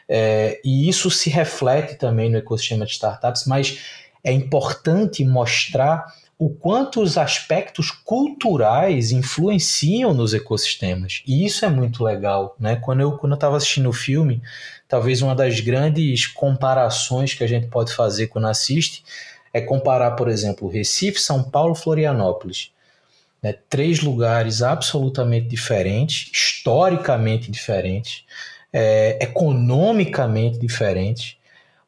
[0.08, 3.80] É, e isso se reflete também no ecossistema de startups, mas
[4.24, 6.06] é importante mostrar
[6.38, 11.22] o quanto os aspectos culturais influenciam nos ecossistemas.
[11.28, 12.76] E isso é muito legal, né?
[12.76, 14.42] Quando eu quando estava assistindo o filme,
[14.88, 19.04] talvez uma das grandes comparações que a gente pode fazer quando assiste
[19.54, 22.72] é comparar, por exemplo, Recife, São Paulo, Florianópolis.
[23.42, 23.56] Né?
[23.70, 28.24] Três lugares absolutamente diferentes, historicamente diferentes,
[28.74, 31.38] é, economicamente diferentes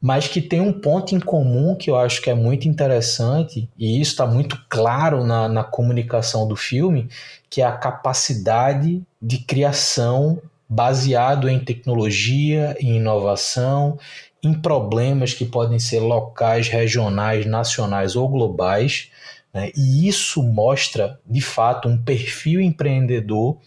[0.06, 3.99] mas que tem um ponto em comum que eu acho que é muito interessante, e
[3.99, 7.10] isso está muito claro na, na comunicação do filme,
[7.49, 13.97] que é a capacidade de criação baseado em tecnologia, em inovação,
[14.45, 19.10] em problemas que podem ser locais, regionais, nacionais ou globais.
[19.53, 19.71] Né?
[19.75, 23.58] E isso mostra, de fato, um perfil empreendedor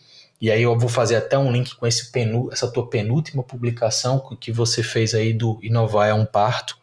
[0.40, 4.20] e aí eu vou fazer até um link com esse penu, essa tua penúltima publicação
[4.40, 6.78] que você fez aí do Inovar é um Parto,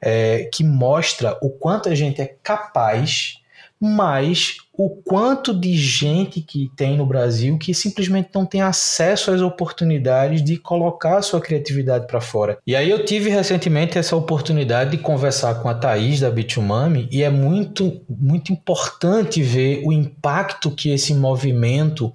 [0.00, 3.40] é, que mostra o quanto a gente é capaz,
[3.80, 9.40] mas o quanto de gente que tem no Brasil que simplesmente não tem acesso às
[9.40, 12.58] oportunidades de colocar a sua criatividade para fora.
[12.66, 17.22] E aí eu tive recentemente essa oportunidade de conversar com a Thaís da Bitumami e
[17.22, 22.12] é muito, muito importante ver o impacto que esse movimento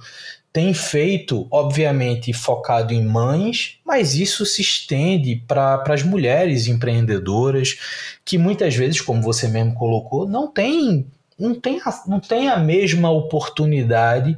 [0.53, 7.75] tem feito, obviamente, focado em mães, mas isso se estende para as mulheres empreendedoras
[8.23, 11.07] que muitas vezes, como você mesmo colocou, não tem,
[11.39, 14.37] não tem, não tem a mesma oportunidade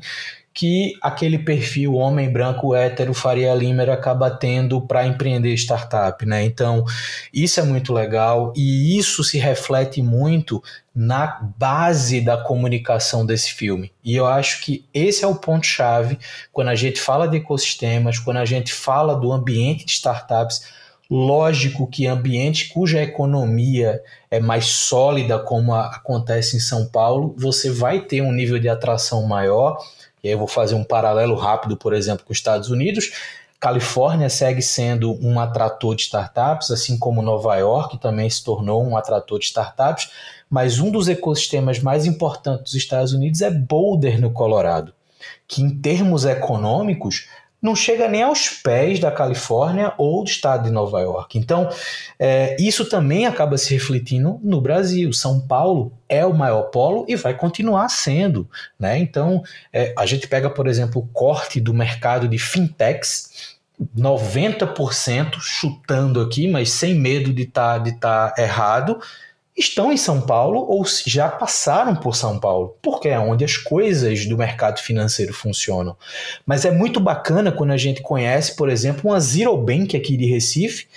[0.55, 6.45] que aquele perfil homem branco hétero Faria Limer acaba tendo para empreender startup, né?
[6.45, 6.86] Então,
[7.34, 10.63] isso é muito legal e isso se reflete muito
[10.95, 13.91] na base da comunicação desse filme.
[14.01, 16.17] E eu acho que esse é o ponto chave
[16.53, 20.62] quando a gente fala de ecossistemas, quando a gente fala do ambiente de startups,
[21.10, 27.70] Lógico que ambiente cuja economia é mais sólida, como a, acontece em São Paulo, você
[27.70, 29.78] vai ter um nível de atração maior
[30.26, 33.12] e aí eu vou fazer um paralelo rápido, por exemplo, com os Estados Unidos.
[33.60, 38.98] Califórnia segue sendo um atrator de startups, assim como Nova York também se tornou um
[38.98, 40.10] atrator de startups,
[40.50, 44.94] mas um dos ecossistemas mais importantes dos Estados Unidos é Boulder, no Colorado,
[45.48, 47.28] que em termos econômicos
[47.65, 51.38] não chega nem aos pés da Califórnia ou do estado de Nova York.
[51.38, 51.67] Então,
[52.19, 55.12] é, isso também acaba se refletindo no Brasil.
[55.12, 58.47] São Paulo é o maior polo e vai continuar sendo.
[58.80, 58.99] Né?
[58.99, 59.41] Então,
[59.73, 63.56] é, a gente pega, por exemplo, o corte do mercado de fintechs.
[63.97, 69.01] 90% chutando aqui, mas sem medo de estar tá, de tá errado,
[69.56, 74.26] estão em São Paulo ou já passaram por São Paulo, porque é onde as coisas
[74.26, 75.96] do mercado financeiro funcionam.
[76.46, 80.26] Mas é muito bacana quando a gente conhece, por exemplo, uma Zero Bank aqui de
[80.26, 80.88] Recife,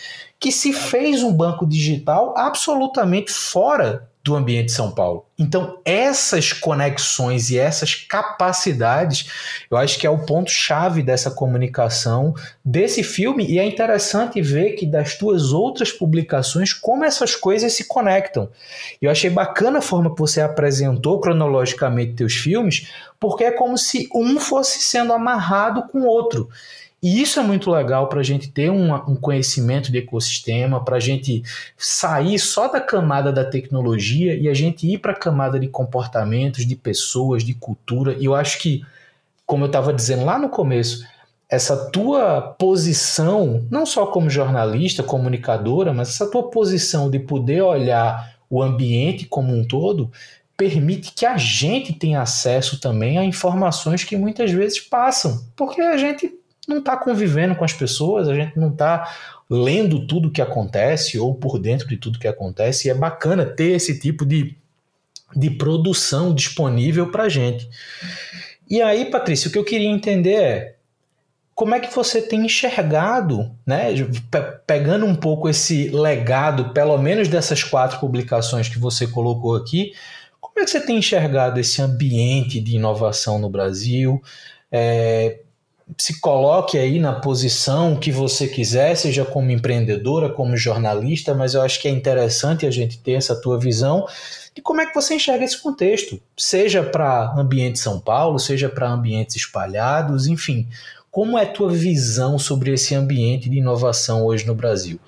[0.41, 5.25] que se fez um banco digital absolutamente fora do ambiente de São Paulo.
[5.39, 9.31] Então, essas conexões e essas capacidades,
[9.71, 14.85] eu acho que é o ponto-chave dessa comunicação desse filme, e é interessante ver que
[14.85, 18.51] das tuas outras publicações, como essas coisas se conectam.
[19.01, 22.89] Eu achei bacana a forma que você apresentou cronologicamente teus filmes,
[23.19, 26.49] porque é como se um fosse sendo amarrado com o outro.
[27.01, 30.97] E isso é muito legal para a gente ter um, um conhecimento de ecossistema, para
[30.97, 31.43] a gente
[31.77, 36.67] sair só da camada da tecnologia e a gente ir para a camada de comportamentos,
[36.67, 38.17] de pessoas, de cultura.
[38.19, 38.83] E eu acho que,
[39.47, 41.07] como eu estava dizendo lá no começo,
[41.49, 48.37] essa tua posição, não só como jornalista, comunicadora, mas essa tua posição de poder olhar
[48.51, 50.11] o ambiente como um todo,
[50.57, 55.97] permite que a gente tenha acesso também a informações que muitas vezes passam, porque a
[55.97, 56.38] gente
[56.69, 59.11] não está convivendo com as pessoas, a gente não está
[59.51, 63.73] lendo tudo que acontece ou por dentro de tudo que acontece, e é bacana ter
[63.73, 64.55] esse tipo de,
[65.35, 67.69] de produção disponível para a gente.
[68.69, 70.75] E aí, Patrícia, o que eu queria entender é
[71.55, 73.87] como é que você tem enxergado, né,
[74.65, 79.93] pegando um pouco esse legado, pelo menos dessas quatro publicações que você colocou aqui,
[80.41, 84.23] como é que você tem enxergado esse ambiente de inovação no Brasil?
[84.71, 85.41] É,
[85.97, 91.63] se coloque aí na posição que você quiser, seja como empreendedora, como jornalista, mas eu
[91.63, 94.07] acho que é interessante a gente ter essa tua visão
[94.55, 98.91] de como é que você enxerga esse contexto, seja para ambiente São Paulo, seja para
[98.91, 100.67] ambientes espalhados, enfim.
[101.19, 105.01] Como é a tua visão sobre esse ambiente de inovação hoje no Brasil?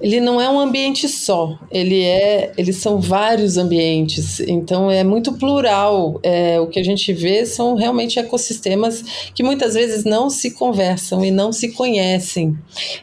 [0.00, 5.32] Ele não é um ambiente só, ele é, eles são vários ambientes, então é muito
[5.32, 6.20] plural.
[6.22, 9.02] É, o que a gente vê são realmente ecossistemas
[9.34, 12.56] que muitas vezes não se conversam e não se conhecem.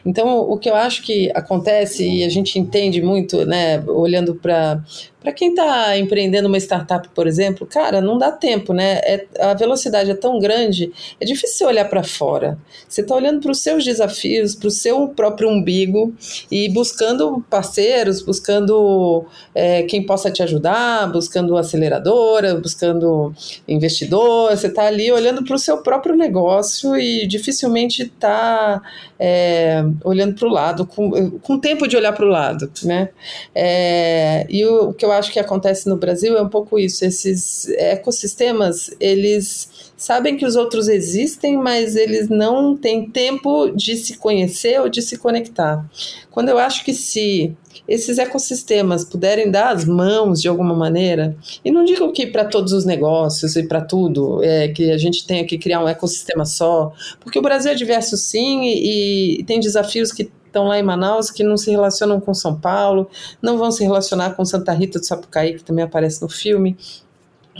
[0.06, 4.82] Então, o que eu acho que acontece, e a gente entende muito, né, olhando para
[5.20, 9.00] Para quem está empreendendo uma startup, por exemplo, cara, não dá tempo, né?
[9.02, 12.56] É, a velocidade é tão grande, é difícil olhar para fora.
[12.88, 16.14] Você está olhando para os seus desafios, para o seu próprio umbigo
[16.50, 23.34] e buscando parceiros, buscando é, quem possa te ajudar, buscando aceleradora, buscando
[23.66, 24.50] investidor.
[24.50, 28.80] Você está ali olhando para o seu próprio negócio e dificilmente está
[29.18, 33.08] é, olhando para o lado, com, com tempo de olhar para o lado, né?
[33.52, 37.04] É, e o, o que eu acho que acontece no Brasil é um pouco isso.
[37.04, 44.16] Esses ecossistemas, eles sabem que os outros existem, mas eles não têm tempo de se
[44.16, 45.84] conhecer ou de se conectar.
[46.30, 47.54] Quando eu acho que se
[47.86, 52.72] esses ecossistemas puderem dar as mãos de alguma maneira, e não digo que para todos
[52.72, 56.92] os negócios e para tudo, é, que a gente tenha que criar um ecossistema só,
[57.18, 61.30] porque o Brasil é diverso sim e, e tem desafios que estão lá em Manaus
[61.30, 63.10] que não se relacionam com São Paulo,
[63.42, 66.76] não vão se relacionar com Santa Rita do Sapucaí, que também aparece no filme.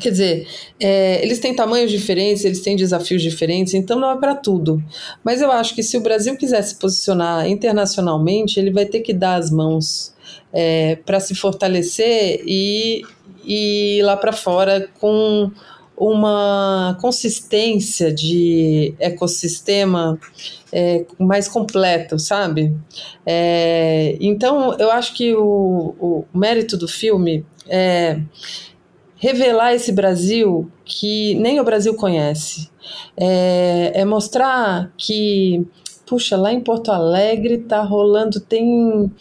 [0.00, 0.48] Quer dizer,
[0.80, 4.82] é, eles têm tamanhos diferentes, eles têm desafios diferentes, então não é para tudo.
[5.24, 9.12] Mas eu acho que se o Brasil quiser se posicionar internacionalmente, ele vai ter que
[9.12, 10.14] dar as mãos
[10.52, 13.02] é, para se fortalecer e,
[13.44, 15.50] e ir lá para fora com
[15.96, 20.18] uma consistência de ecossistema
[20.72, 22.72] é, mais completo, sabe?
[23.26, 28.20] É, então, eu acho que o, o mérito do filme é
[29.18, 32.70] revelar esse Brasil que nem o Brasil conhece.
[33.16, 35.66] É, é mostrar que
[36.06, 39.12] puxa, lá em Porto Alegre tá rolando, tem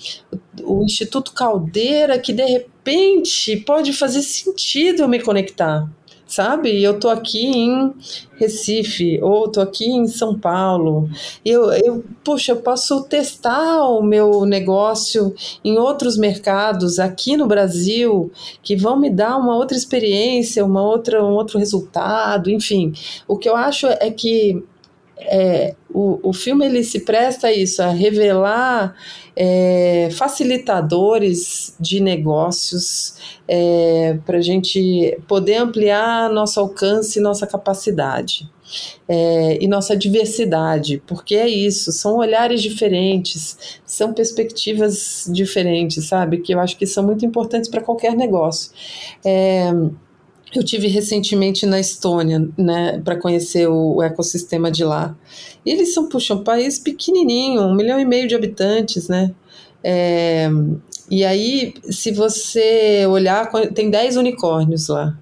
[0.63, 5.85] o Instituto Caldeira que de repente pode fazer sentido eu me conectar
[6.27, 6.83] sabe?
[6.83, 7.93] Eu tô aqui em
[8.35, 11.09] Recife ou tô aqui em São Paulo.
[11.43, 18.31] Eu, eu, puxa, eu posso testar o meu negócio em outros mercados aqui no Brasil
[18.61, 22.93] que vão me dar uma outra experiência, uma outra, um outro resultado, enfim.
[23.27, 24.63] O que eu acho é que
[25.19, 28.95] é, o, o filme ele se presta a isso, a revelar
[29.35, 33.15] é, facilitadores de negócios
[33.47, 38.49] é, para a gente poder ampliar nosso alcance, nossa capacidade.
[39.07, 46.39] É, e nossa diversidade, porque é isso, são olhares diferentes, são perspectivas diferentes, sabe?
[46.39, 48.73] Que eu acho que são muito importantes para qualquer negócio.
[49.23, 49.71] É,
[50.55, 55.15] eu tive recentemente na Estônia, né, para conhecer o, o, ecossistema de lá.
[55.65, 59.31] E eles são, puxa, um país pequenininho, um milhão e meio de habitantes, né?
[59.83, 60.49] É,
[61.09, 65.17] e aí, se você olhar, tem 10 unicórnios lá.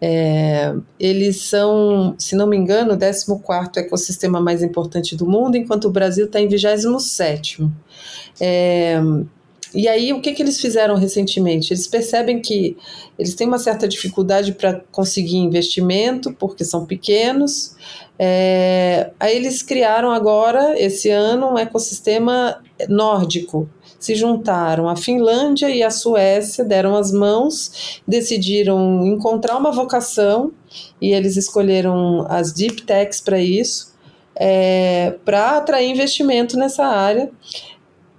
[0.00, 5.86] É, eles são, se não me engano, o 14 ecossistema mais importante do mundo, enquanto
[5.86, 7.66] o Brasil está em 27.
[8.40, 9.00] É,
[9.76, 11.72] e aí, o que, que eles fizeram recentemente?
[11.72, 12.76] Eles percebem que
[13.18, 17.76] eles têm uma certa dificuldade para conseguir investimento, porque são pequenos.
[18.18, 23.68] É, aí, eles criaram agora, esse ano, um ecossistema nórdico.
[23.98, 30.52] Se juntaram a Finlândia e a Suécia, deram as mãos, decidiram encontrar uma vocação
[31.00, 33.94] e eles escolheram as deep techs para isso,
[34.34, 37.30] é, para atrair investimento nessa área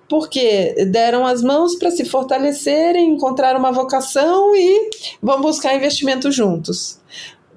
[0.09, 4.89] porque deram as mãos para se fortalecerem, encontrar uma vocação e
[5.21, 6.99] vão buscar investimento juntos.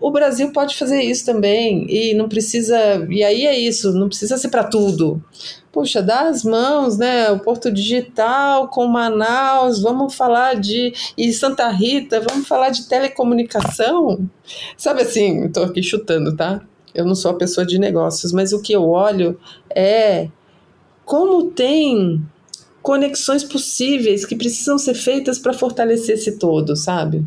[0.01, 3.07] O Brasil pode fazer isso também e não precisa.
[3.11, 5.22] E aí é isso, não precisa ser para tudo.
[5.70, 7.30] Puxa, dá as mãos, né?
[7.30, 10.92] O Porto Digital com Manaus, vamos falar de.
[11.18, 14.26] E Santa Rita, vamos falar de telecomunicação.
[14.76, 16.62] Sabe assim, estou aqui chutando, tá?
[16.94, 19.38] Eu não sou a pessoa de negócios, mas o que eu olho
[19.74, 20.28] é
[21.05, 22.22] como tem
[22.83, 27.24] conexões possíveis que precisam ser feitas para fortalecer esse todo, sabe?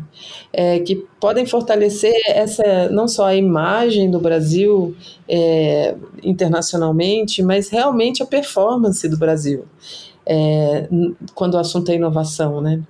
[0.52, 4.94] É, que podem fortalecer essa não só a imagem do Brasil
[5.28, 9.64] é, internacionalmente, mas realmente a performance do Brasil
[10.26, 10.88] é,
[11.34, 12.82] quando o assunto é inovação, né?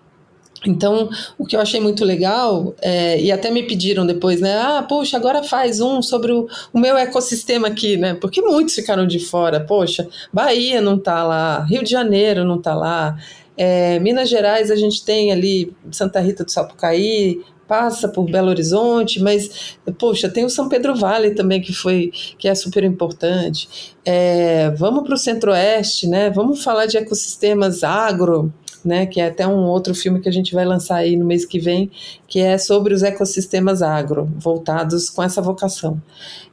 [0.67, 1.09] Então,
[1.39, 4.59] o que eu achei muito legal, é, e até me pediram depois, né?
[4.59, 8.15] Ah, poxa, agora faz um sobre o, o, meu ecossistema aqui, né?
[8.15, 9.61] Porque muitos ficaram de fora.
[9.61, 13.17] Poxa, Bahia não está lá, Rio de Janeiro não está lá,
[13.57, 19.23] é, Minas Gerais a gente tem ali Santa Rita do Sapucaí, passa por Belo Horizonte,
[19.23, 23.95] mas poxa, tem o São Pedro Vale também que foi que é super importante.
[24.05, 26.31] É, vamos para o Centro-Oeste, né?
[26.31, 28.53] Vamos falar de ecossistemas agro
[28.85, 31.45] né, que é até um outro filme que a gente vai lançar aí no mês
[31.45, 31.91] que vem,
[32.27, 36.01] que é sobre os ecossistemas agro, voltados com essa vocação.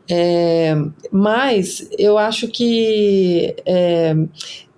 [0.10, 0.76] É,
[1.12, 4.16] mas eu acho que é,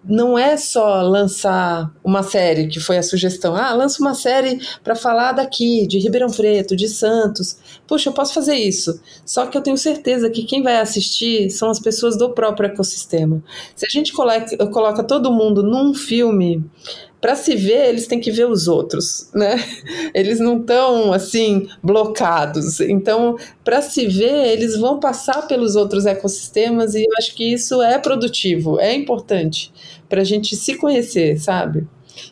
[0.03, 3.55] não é só lançar uma série, que foi a sugestão.
[3.55, 7.57] Ah, lança uma série para falar daqui, de Ribeirão Preto, de Santos.
[7.87, 8.99] Puxa, eu posso fazer isso.
[9.25, 13.41] Só que eu tenho certeza que quem vai assistir são as pessoas do próprio ecossistema.
[13.75, 16.63] Se a gente coloca, coloca todo mundo num filme,
[17.23, 19.55] para se ver, eles têm que ver os outros, né?
[20.13, 22.81] Eles não estão assim blocados.
[22.81, 27.81] Então, para se ver, eles vão passar pelos outros ecossistemas e eu acho que isso
[27.81, 29.71] é produtivo, é importante
[30.09, 31.87] para a gente se conhecer, sabe?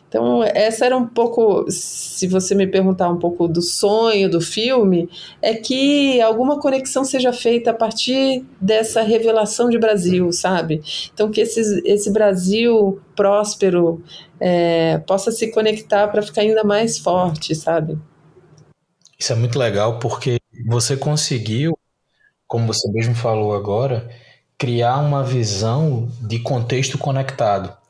[0.08, 5.08] Então, essa era um pouco, se você me perguntar um pouco do sonho do filme,
[5.40, 10.82] é que alguma conexão seja feita a partir dessa revelação de Brasil, sabe?
[11.12, 14.02] Então, que esse, esse Brasil próspero
[14.38, 17.98] é, possa se conectar para ficar ainda mais forte, sabe?
[19.18, 21.78] Isso é muito legal porque você conseguiu,
[22.46, 24.10] como você mesmo falou agora,
[24.58, 27.81] criar uma visão de contexto conectado.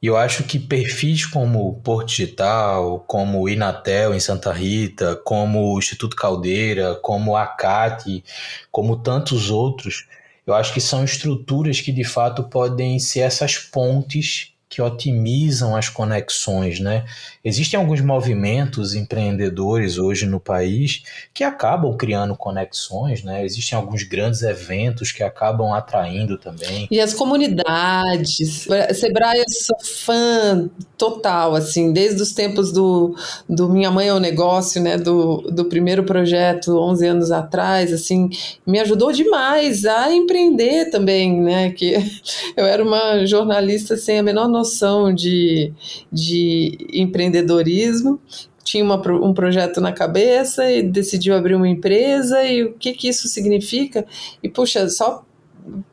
[0.00, 5.74] E eu acho que perfis como Porto Digital, como o Inatel em Santa Rita, como
[5.74, 8.24] o Instituto Caldeira, como a CAT,
[8.70, 10.06] como tantos outros,
[10.46, 15.88] eu acho que são estruturas que de fato podem ser essas pontes que otimizam as
[15.88, 17.06] conexões, né?
[17.42, 21.02] Existem alguns movimentos empreendedores hoje no país
[21.32, 23.44] que acabam criando conexões, né?
[23.44, 26.86] Existem alguns grandes eventos que acabam atraindo também.
[26.90, 28.66] E as comunidades.
[28.94, 33.16] Sebrae, eu sou fã total, assim, desde os tempos do,
[33.48, 34.98] do Minha Mãe é um Negócio, né?
[34.98, 38.28] Do, do primeiro projeto, 11 anos atrás, assim,
[38.66, 41.70] me ajudou demais a empreender também, né?
[41.70, 41.94] Que
[42.54, 45.72] eu era uma jornalista sem a menor noção de,
[46.12, 48.20] de empreendedorismo,
[48.64, 53.08] tinha uma, um projeto na cabeça e decidiu abrir uma empresa e o que, que
[53.08, 54.04] isso significa.
[54.42, 55.24] E, puxa, só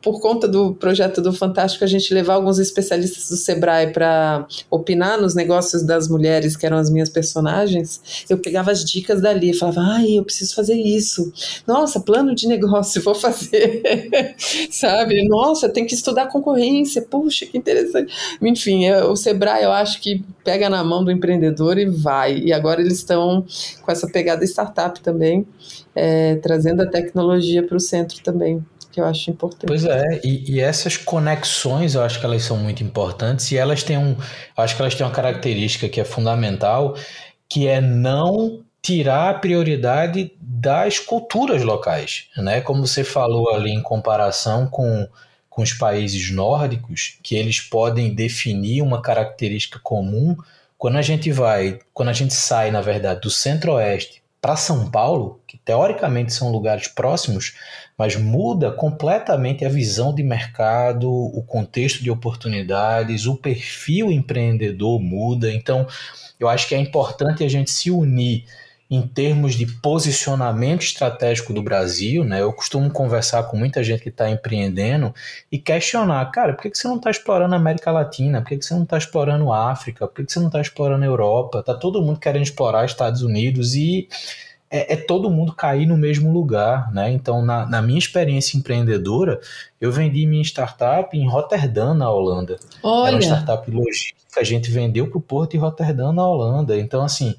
[0.02, 5.20] por conta do projeto do Fantástico, a gente levar alguns especialistas do Sebrae para opinar
[5.20, 9.80] nos negócios das mulheres, que eram as minhas personagens, eu pegava as dicas dali, falava,
[9.80, 11.32] ai, eu preciso fazer isso.
[11.66, 13.82] Nossa, plano de negócio, vou fazer.
[14.70, 15.26] Sabe?
[15.28, 17.02] Nossa, tem que estudar concorrência.
[17.02, 18.12] Puxa, que interessante.
[18.40, 22.38] Enfim, é, o Sebrae, eu acho que pega na mão do empreendedor e vai.
[22.38, 23.44] E agora eles estão
[23.82, 25.46] com essa pegada startup também,
[25.94, 28.64] é, trazendo a tecnologia para o centro também
[28.96, 29.66] que eu acho importante.
[29.66, 33.82] Pois é, e, e, essas conexões eu acho que elas são muito importantes e elas
[33.82, 34.12] têm um.
[34.12, 36.96] Eu acho que elas têm uma característica que é fundamental,
[37.46, 42.28] que é não tirar a prioridade das culturas locais.
[42.38, 42.62] Né?
[42.62, 45.06] Como você falou ali em comparação com,
[45.50, 50.34] com os países nórdicos, que eles podem definir uma característica comum.
[50.78, 55.40] Quando a gente vai, quando a gente sai, na verdade, do centro-oeste para São Paulo,
[55.44, 57.56] que teoricamente são lugares próximos,
[57.98, 65.52] mas muda completamente a visão de mercado, o contexto de oportunidades, o perfil empreendedor muda.
[65.52, 65.84] Então,
[66.38, 68.44] eu acho que é importante a gente se unir
[68.88, 72.40] em termos de posicionamento estratégico do Brasil, né?
[72.40, 75.12] Eu costumo conversar com muita gente que está empreendendo
[75.50, 78.40] e questionar, cara, por que, que você não está explorando a América Latina?
[78.40, 80.06] Por que, que você não está explorando a África?
[80.06, 81.62] Por que, que você não está explorando a Europa?
[81.64, 84.08] Tá todo mundo querendo explorar Estados Unidos e
[84.70, 87.10] é, é, todo mundo cair no mesmo lugar, né?
[87.10, 89.40] Então, na, na, minha experiência empreendedora,
[89.80, 92.56] eu vendi minha startup em Roterdã, na Holanda.
[92.82, 93.08] Olha.
[93.08, 96.78] Era uma startup logística, a gente vendeu para o porto de Roterdã, na Holanda.
[96.78, 97.34] Então, assim,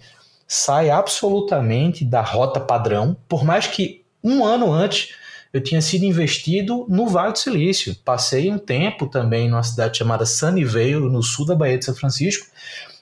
[0.48, 5.14] sai absolutamente da rota padrão, por mais que um ano antes
[5.52, 7.96] eu tinha sido investido no Vale do Silício.
[8.06, 12.46] Passei um tempo também numa cidade chamada Sunnyvale, no sul da Baía de São Francisco,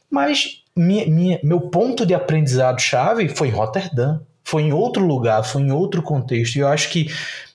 [0.10, 5.44] mas minha, minha, meu ponto de aprendizado chave foi em Roterdã, foi em outro lugar,
[5.44, 6.56] foi em outro contexto.
[6.56, 7.08] E eu acho que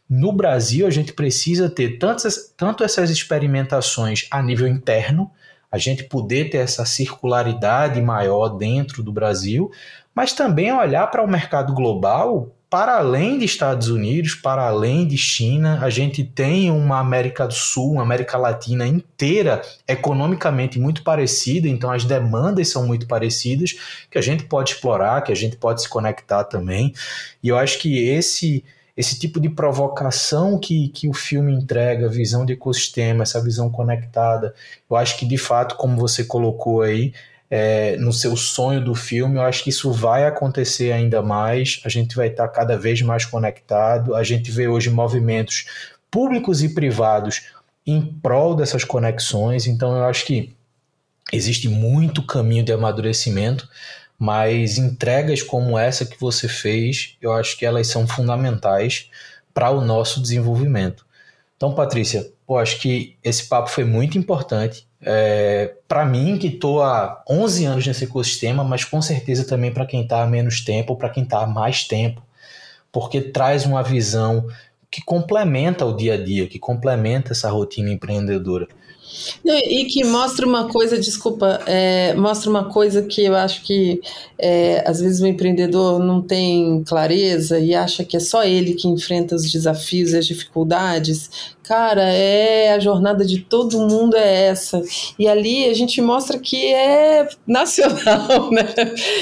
[0.09, 5.31] no Brasil a gente precisa ter tantas, tanto essas experimentações a nível interno,
[5.71, 9.71] a gente poder ter essa circularidade maior dentro do Brasil,
[10.15, 15.19] mas também olhar para o mercado global para além de Estados Unidos, para além de
[15.19, 21.67] China, a gente tem uma América do Sul, uma América Latina inteira economicamente muito parecida,
[21.67, 23.75] então as demandas são muito parecidas,
[24.09, 26.95] que a gente pode explorar, que a gente pode se conectar também.
[27.43, 28.65] E eu acho que esse
[29.01, 34.55] esse tipo de provocação que, que o filme entrega, visão de ecossistema, essa visão conectada,
[34.89, 37.15] eu acho que de fato, como você colocou aí,
[37.51, 39.37] é, no seu sonho do filme.
[39.37, 41.81] Eu acho que isso vai acontecer ainda mais.
[41.85, 44.15] A gente vai estar cada vez mais conectado.
[44.15, 45.65] A gente vê hoje movimentos
[46.11, 47.47] públicos e privados
[47.87, 49.67] em prol dessas conexões.
[49.67, 50.55] Então eu acho que
[51.33, 53.69] existe muito caminho de amadurecimento,
[54.21, 59.11] mas entregas como essa que você fez, eu acho que elas são fundamentais
[59.55, 61.07] para o nosso desenvolvimento.
[61.57, 66.83] Então, Patrícia, eu acho que esse papo foi muito importante É, para mim, que estou
[66.83, 70.95] há 11 anos nesse ecossistema, mas com certeza também para quem está há menos tempo,
[70.95, 72.23] para quem está há mais tempo,
[72.93, 74.47] porque traz uma visão
[74.91, 78.69] que complementa o dia a dia, que complementa essa rotina empreendedora.
[79.45, 84.01] E que mostra uma coisa, desculpa, é, mostra uma coisa que eu acho que
[84.39, 88.89] é, às vezes o empreendedor não tem clareza e acha que é só ele que
[88.89, 94.83] enfrenta os desafios e as dificuldades, cara, é a jornada de todo mundo é essa.
[95.17, 98.65] E ali a gente mostra que é nacional, né?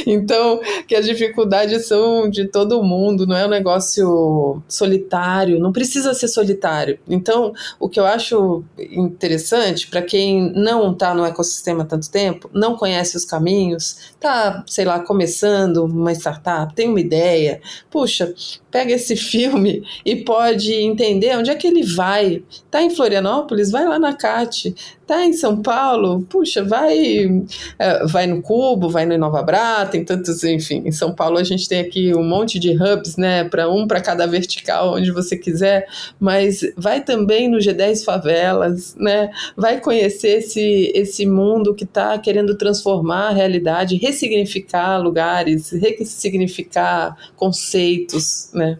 [0.06, 6.14] Então, que as dificuldades são de todo mundo, não é um negócio solitário, não precisa
[6.14, 6.98] ser solitário.
[7.06, 12.48] Então, o que eu acho interessante para quem não está no ecossistema há tanto tempo,
[12.54, 18.32] não conhece os caminhos, tá, sei lá, começando uma startup, tem uma ideia, puxa,
[18.70, 22.42] pega esse filme e pode entender onde é que ele vai.
[22.70, 23.70] Tá em Florianópolis?
[23.70, 24.74] Vai lá na CAT
[25.08, 27.42] tá em São Paulo, puxa, vai
[27.78, 31.42] é, vai no Cubo, vai no Nova Bra, tem tantos, enfim, em São Paulo a
[31.42, 35.34] gente tem aqui um monte de hubs, né, para um para cada vertical, onde você
[35.34, 35.86] quiser,
[36.20, 42.54] mas vai também no G10 Favelas, né, vai conhecer esse, esse mundo que está querendo
[42.54, 48.78] transformar a realidade, ressignificar lugares, ressignificar conceitos, né,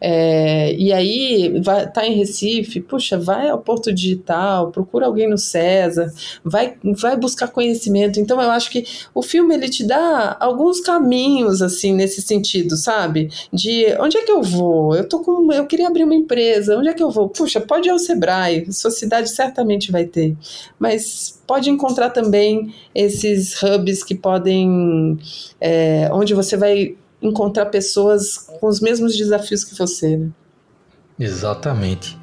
[0.00, 5.38] é, e aí vai, tá em Recife, puxa, vai ao Porto Digital, procura alguém no
[5.38, 6.12] César,
[6.44, 8.20] vai, vai buscar conhecimento.
[8.20, 13.30] Então eu acho que o filme ele te dá alguns caminhos assim nesse sentido, sabe?
[13.52, 14.94] De onde é que eu vou?
[14.94, 17.28] Eu tô com, eu queria abrir uma empresa, onde é que eu vou?
[17.28, 20.36] Puxa, pode ir ao Sebrae, sua cidade certamente vai ter,
[20.78, 25.18] mas pode encontrar também esses hubs que podem,
[25.60, 30.16] é, onde você vai encontrar pessoas com os mesmos desafios que você.
[30.16, 30.30] Né?
[31.18, 32.16] Exatamente.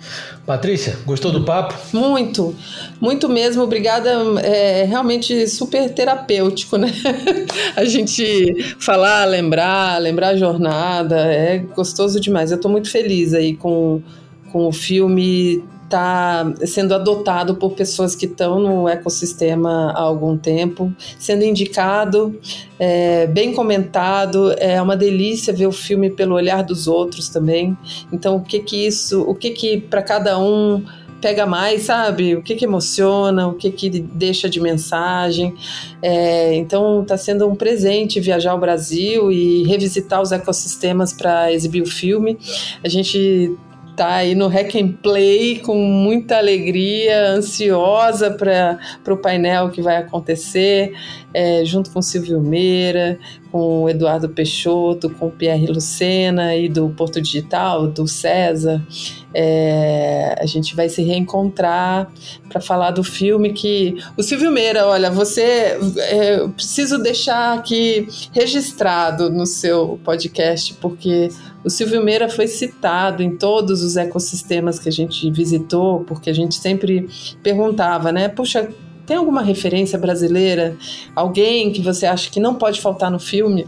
[0.45, 1.75] Patrícia, gostou do papo?
[1.91, 2.55] Muito,
[3.01, 3.61] muito mesmo.
[3.61, 4.09] Obrigada.
[4.41, 6.93] É realmente super terapêutico, né?
[7.75, 12.51] a gente falar, lembrar, lembrar a jornada, é gostoso demais.
[12.51, 14.01] Eu estou muito feliz aí com,
[14.49, 20.91] com o filme está sendo adotado por pessoas que estão no ecossistema há algum tempo,
[21.17, 22.39] sendo indicado,
[22.77, 27.77] é, bem comentado, é uma delícia ver o filme pelo olhar dos outros também.
[28.11, 30.83] Então, o que que isso, o que que para cada um
[31.21, 32.35] pega mais, sabe?
[32.35, 35.55] O que que emociona, o que que deixa de mensagem.
[36.01, 41.81] É, então, está sendo um presente viajar ao Brasil e revisitar os ecossistemas para exibir
[41.81, 42.37] o filme.
[42.83, 43.55] A gente
[43.95, 49.97] tá aí no Hack and Play com muita alegria, ansiosa para o painel que vai
[49.97, 50.93] acontecer,
[51.33, 53.17] é, junto com Silvio Meira,
[53.55, 58.85] com o Eduardo Peixoto, com o Pierre Lucena e do Porto Digital, do César.
[59.33, 62.11] É, a gente vai se reencontrar
[62.49, 69.29] para falar do filme que o Silvio Meira, olha, você é, preciso deixar aqui registrado
[69.29, 71.29] no seu podcast porque
[71.63, 76.33] o Silvio Meira foi citado em todos os ecossistemas que a gente visitou, porque a
[76.33, 77.07] gente sempre
[77.41, 78.27] perguntava, né?
[78.27, 78.69] Puxa,
[79.05, 80.75] tem alguma referência brasileira?
[81.15, 83.67] Alguém que você acha que não pode faltar no filme?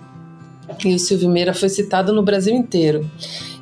[0.83, 3.09] E o Silvio Meira foi citado no Brasil inteiro.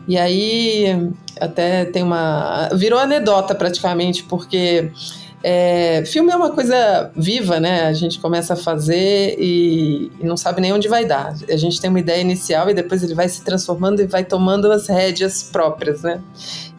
[0.08, 2.70] E aí até tem uma.
[2.74, 4.92] virou anedota praticamente, porque
[5.44, 7.86] é, filme é uma coisa viva, né?
[7.86, 11.36] A gente começa a fazer e, e, não sabe nem onde vai dar.
[11.48, 14.72] A gente tem uma ideia inicial e depois ele vai se transformando e vai tomando
[14.72, 16.20] as rédeas próprias, né?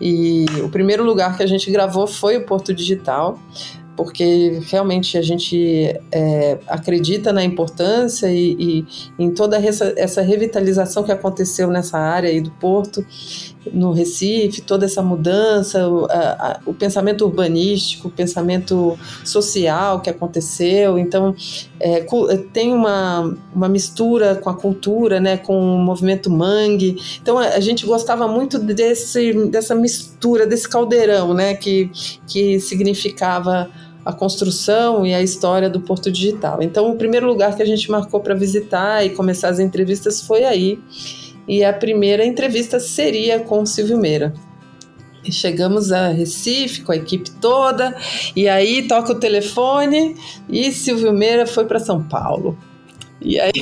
[0.01, 3.39] E o primeiro lugar que a gente gravou foi o Porto Digital
[3.97, 8.87] porque realmente a gente é, acredita na importância e, e,
[9.19, 13.05] em toda essa, essa, revitalização que aconteceu nessa área aí do Porto,
[13.73, 20.99] no Recife, toda essa mudança, o, a, o pensamento urbanístico, o pensamento social que aconteceu.
[20.99, 21.35] Então,
[21.81, 22.05] é,
[22.53, 26.97] tem uma, uma mistura com a cultura, né, com o movimento mangue.
[27.21, 31.91] Então, a, a gente gostava muito desse, dessa mistura, desse caldeirão, né, que,
[32.27, 33.71] que significava
[34.07, 36.63] a construção e a história do Porto Digital.
[36.63, 40.45] Então, o primeiro lugar que a gente marcou para visitar e começar as entrevistas foi
[40.45, 40.79] aí.
[41.49, 44.35] E a primeira entrevista seria com o Silvio Meira.
[45.31, 47.97] Chegamos a Recife com a equipe toda,
[48.35, 50.15] e aí toca o telefone
[50.49, 52.57] e Silvio Meira foi para São Paulo.
[53.21, 53.53] E aí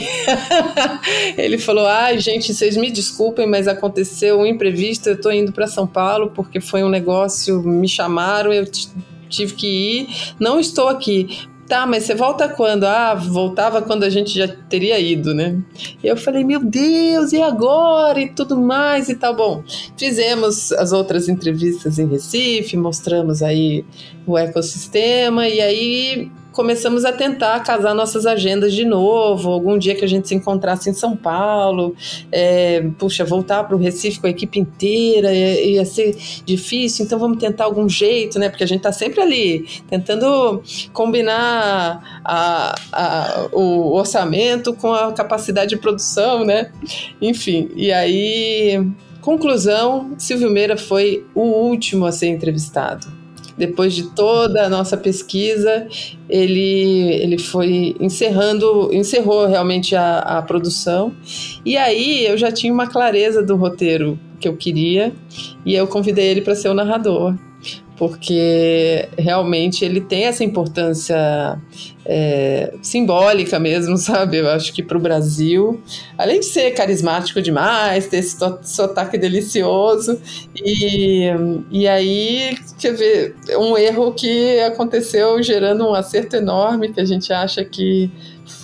[1.38, 5.52] ele falou: "Ai, ah, gente, vocês me desculpem, mas aconteceu um imprevisto, eu estou indo
[5.52, 8.66] para São Paulo porque foi um negócio, me chamaram, eu
[9.28, 10.08] tive que ir,
[10.38, 11.48] não estou aqui.
[11.68, 12.84] Tá, mas você volta quando?
[12.84, 15.58] Ah, voltava quando a gente já teria ido, né?
[16.02, 18.20] E eu falei, meu Deus, e agora?
[18.20, 19.34] E tudo mais e tal.
[19.34, 19.64] Bom,
[19.96, 23.84] fizemos as outras entrevistas em Recife, mostramos aí
[24.26, 29.50] o ecossistema, e aí começamos a tentar casar nossas agendas de novo.
[29.50, 31.94] Algum dia que a gente se encontrasse em São Paulo,
[32.30, 37.18] é, puxa, voltar para o Recife com a equipe inteira ia, ia, ser difícil, então
[37.18, 38.48] vamos tentar algum jeito, né?
[38.48, 45.70] Porque a gente está sempre ali tentando combinar a, a, o orçamento com a capacidade
[45.70, 46.70] de produção, né?
[47.20, 48.80] Enfim, e aí
[49.24, 53.06] Conclusão: Silvio Meira foi o último a ser entrevistado.
[53.56, 55.86] Depois de toda a nossa pesquisa,
[56.28, 61.14] ele, ele foi encerrando, encerrou realmente a, a produção.
[61.64, 65.12] E aí eu já tinha uma clareza do roteiro que eu queria,
[65.64, 67.34] e eu convidei ele para ser o narrador
[67.96, 71.16] porque realmente ele tem essa importância
[72.04, 74.38] é, simbólica mesmo, sabe?
[74.38, 75.80] Eu acho que para o Brasil,
[76.18, 80.20] além de ser carismático demais, ter esse sotaque delicioso,
[80.56, 81.28] e,
[81.70, 87.32] e aí, quer ver, um erro que aconteceu gerando um acerto enorme que a gente
[87.32, 88.10] acha que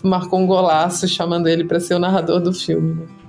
[0.02, 3.19] marcou um golaço chamando ele para ser o narrador do filme.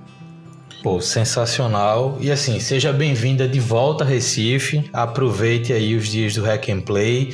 [0.82, 2.18] Pô, sensacional.
[2.20, 4.90] E assim, seja bem-vinda de volta a Recife.
[4.92, 7.32] Aproveite aí os dias do Hack and Play.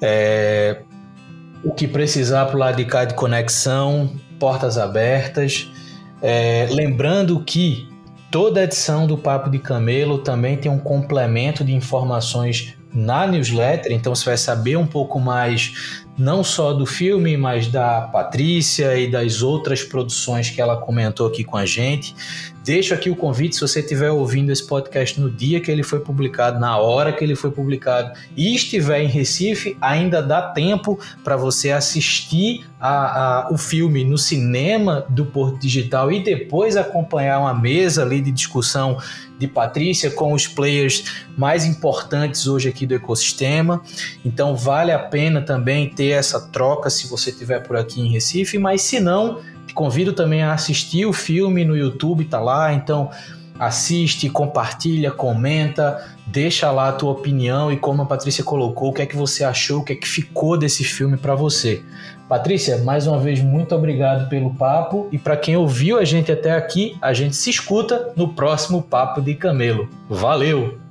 [0.00, 0.82] É...
[1.64, 5.70] O que precisar pro lado de cá de conexão, portas abertas.
[6.20, 6.68] É...
[6.70, 7.88] Lembrando que
[8.30, 14.14] toda edição do Papo de Camelo também tem um complemento de informações na newsletter, então
[14.14, 19.42] você vai saber um pouco mais não só do filme, mas da Patrícia e das
[19.42, 22.14] outras produções que ela comentou aqui com a gente.
[22.64, 25.98] Deixo aqui o convite, se você estiver ouvindo esse podcast no dia que ele foi
[25.98, 31.36] publicado, na hora que ele foi publicado e estiver em Recife, ainda dá tempo para
[31.36, 37.54] você assistir a, a, o filme no cinema do Porto Digital e depois acompanhar uma
[37.54, 38.96] mesa ali de discussão
[39.42, 41.04] de Patrícia com os players
[41.36, 43.82] mais importantes hoje aqui do ecossistema.
[44.24, 48.56] Então vale a pena também ter essa troca se você estiver por aqui em Recife,
[48.56, 53.10] mas se não, te convido também a assistir o filme no YouTube, tá lá, então
[53.58, 59.02] assiste, compartilha, comenta, deixa lá a tua opinião e como a Patrícia colocou, o que
[59.02, 61.82] é que você achou, o que é que ficou desse filme para você.
[62.32, 66.52] Patrícia, mais uma vez muito obrigado pelo papo e para quem ouviu a gente até
[66.52, 69.86] aqui, a gente se escuta no próximo papo de Camelo.
[70.08, 70.81] Valeu.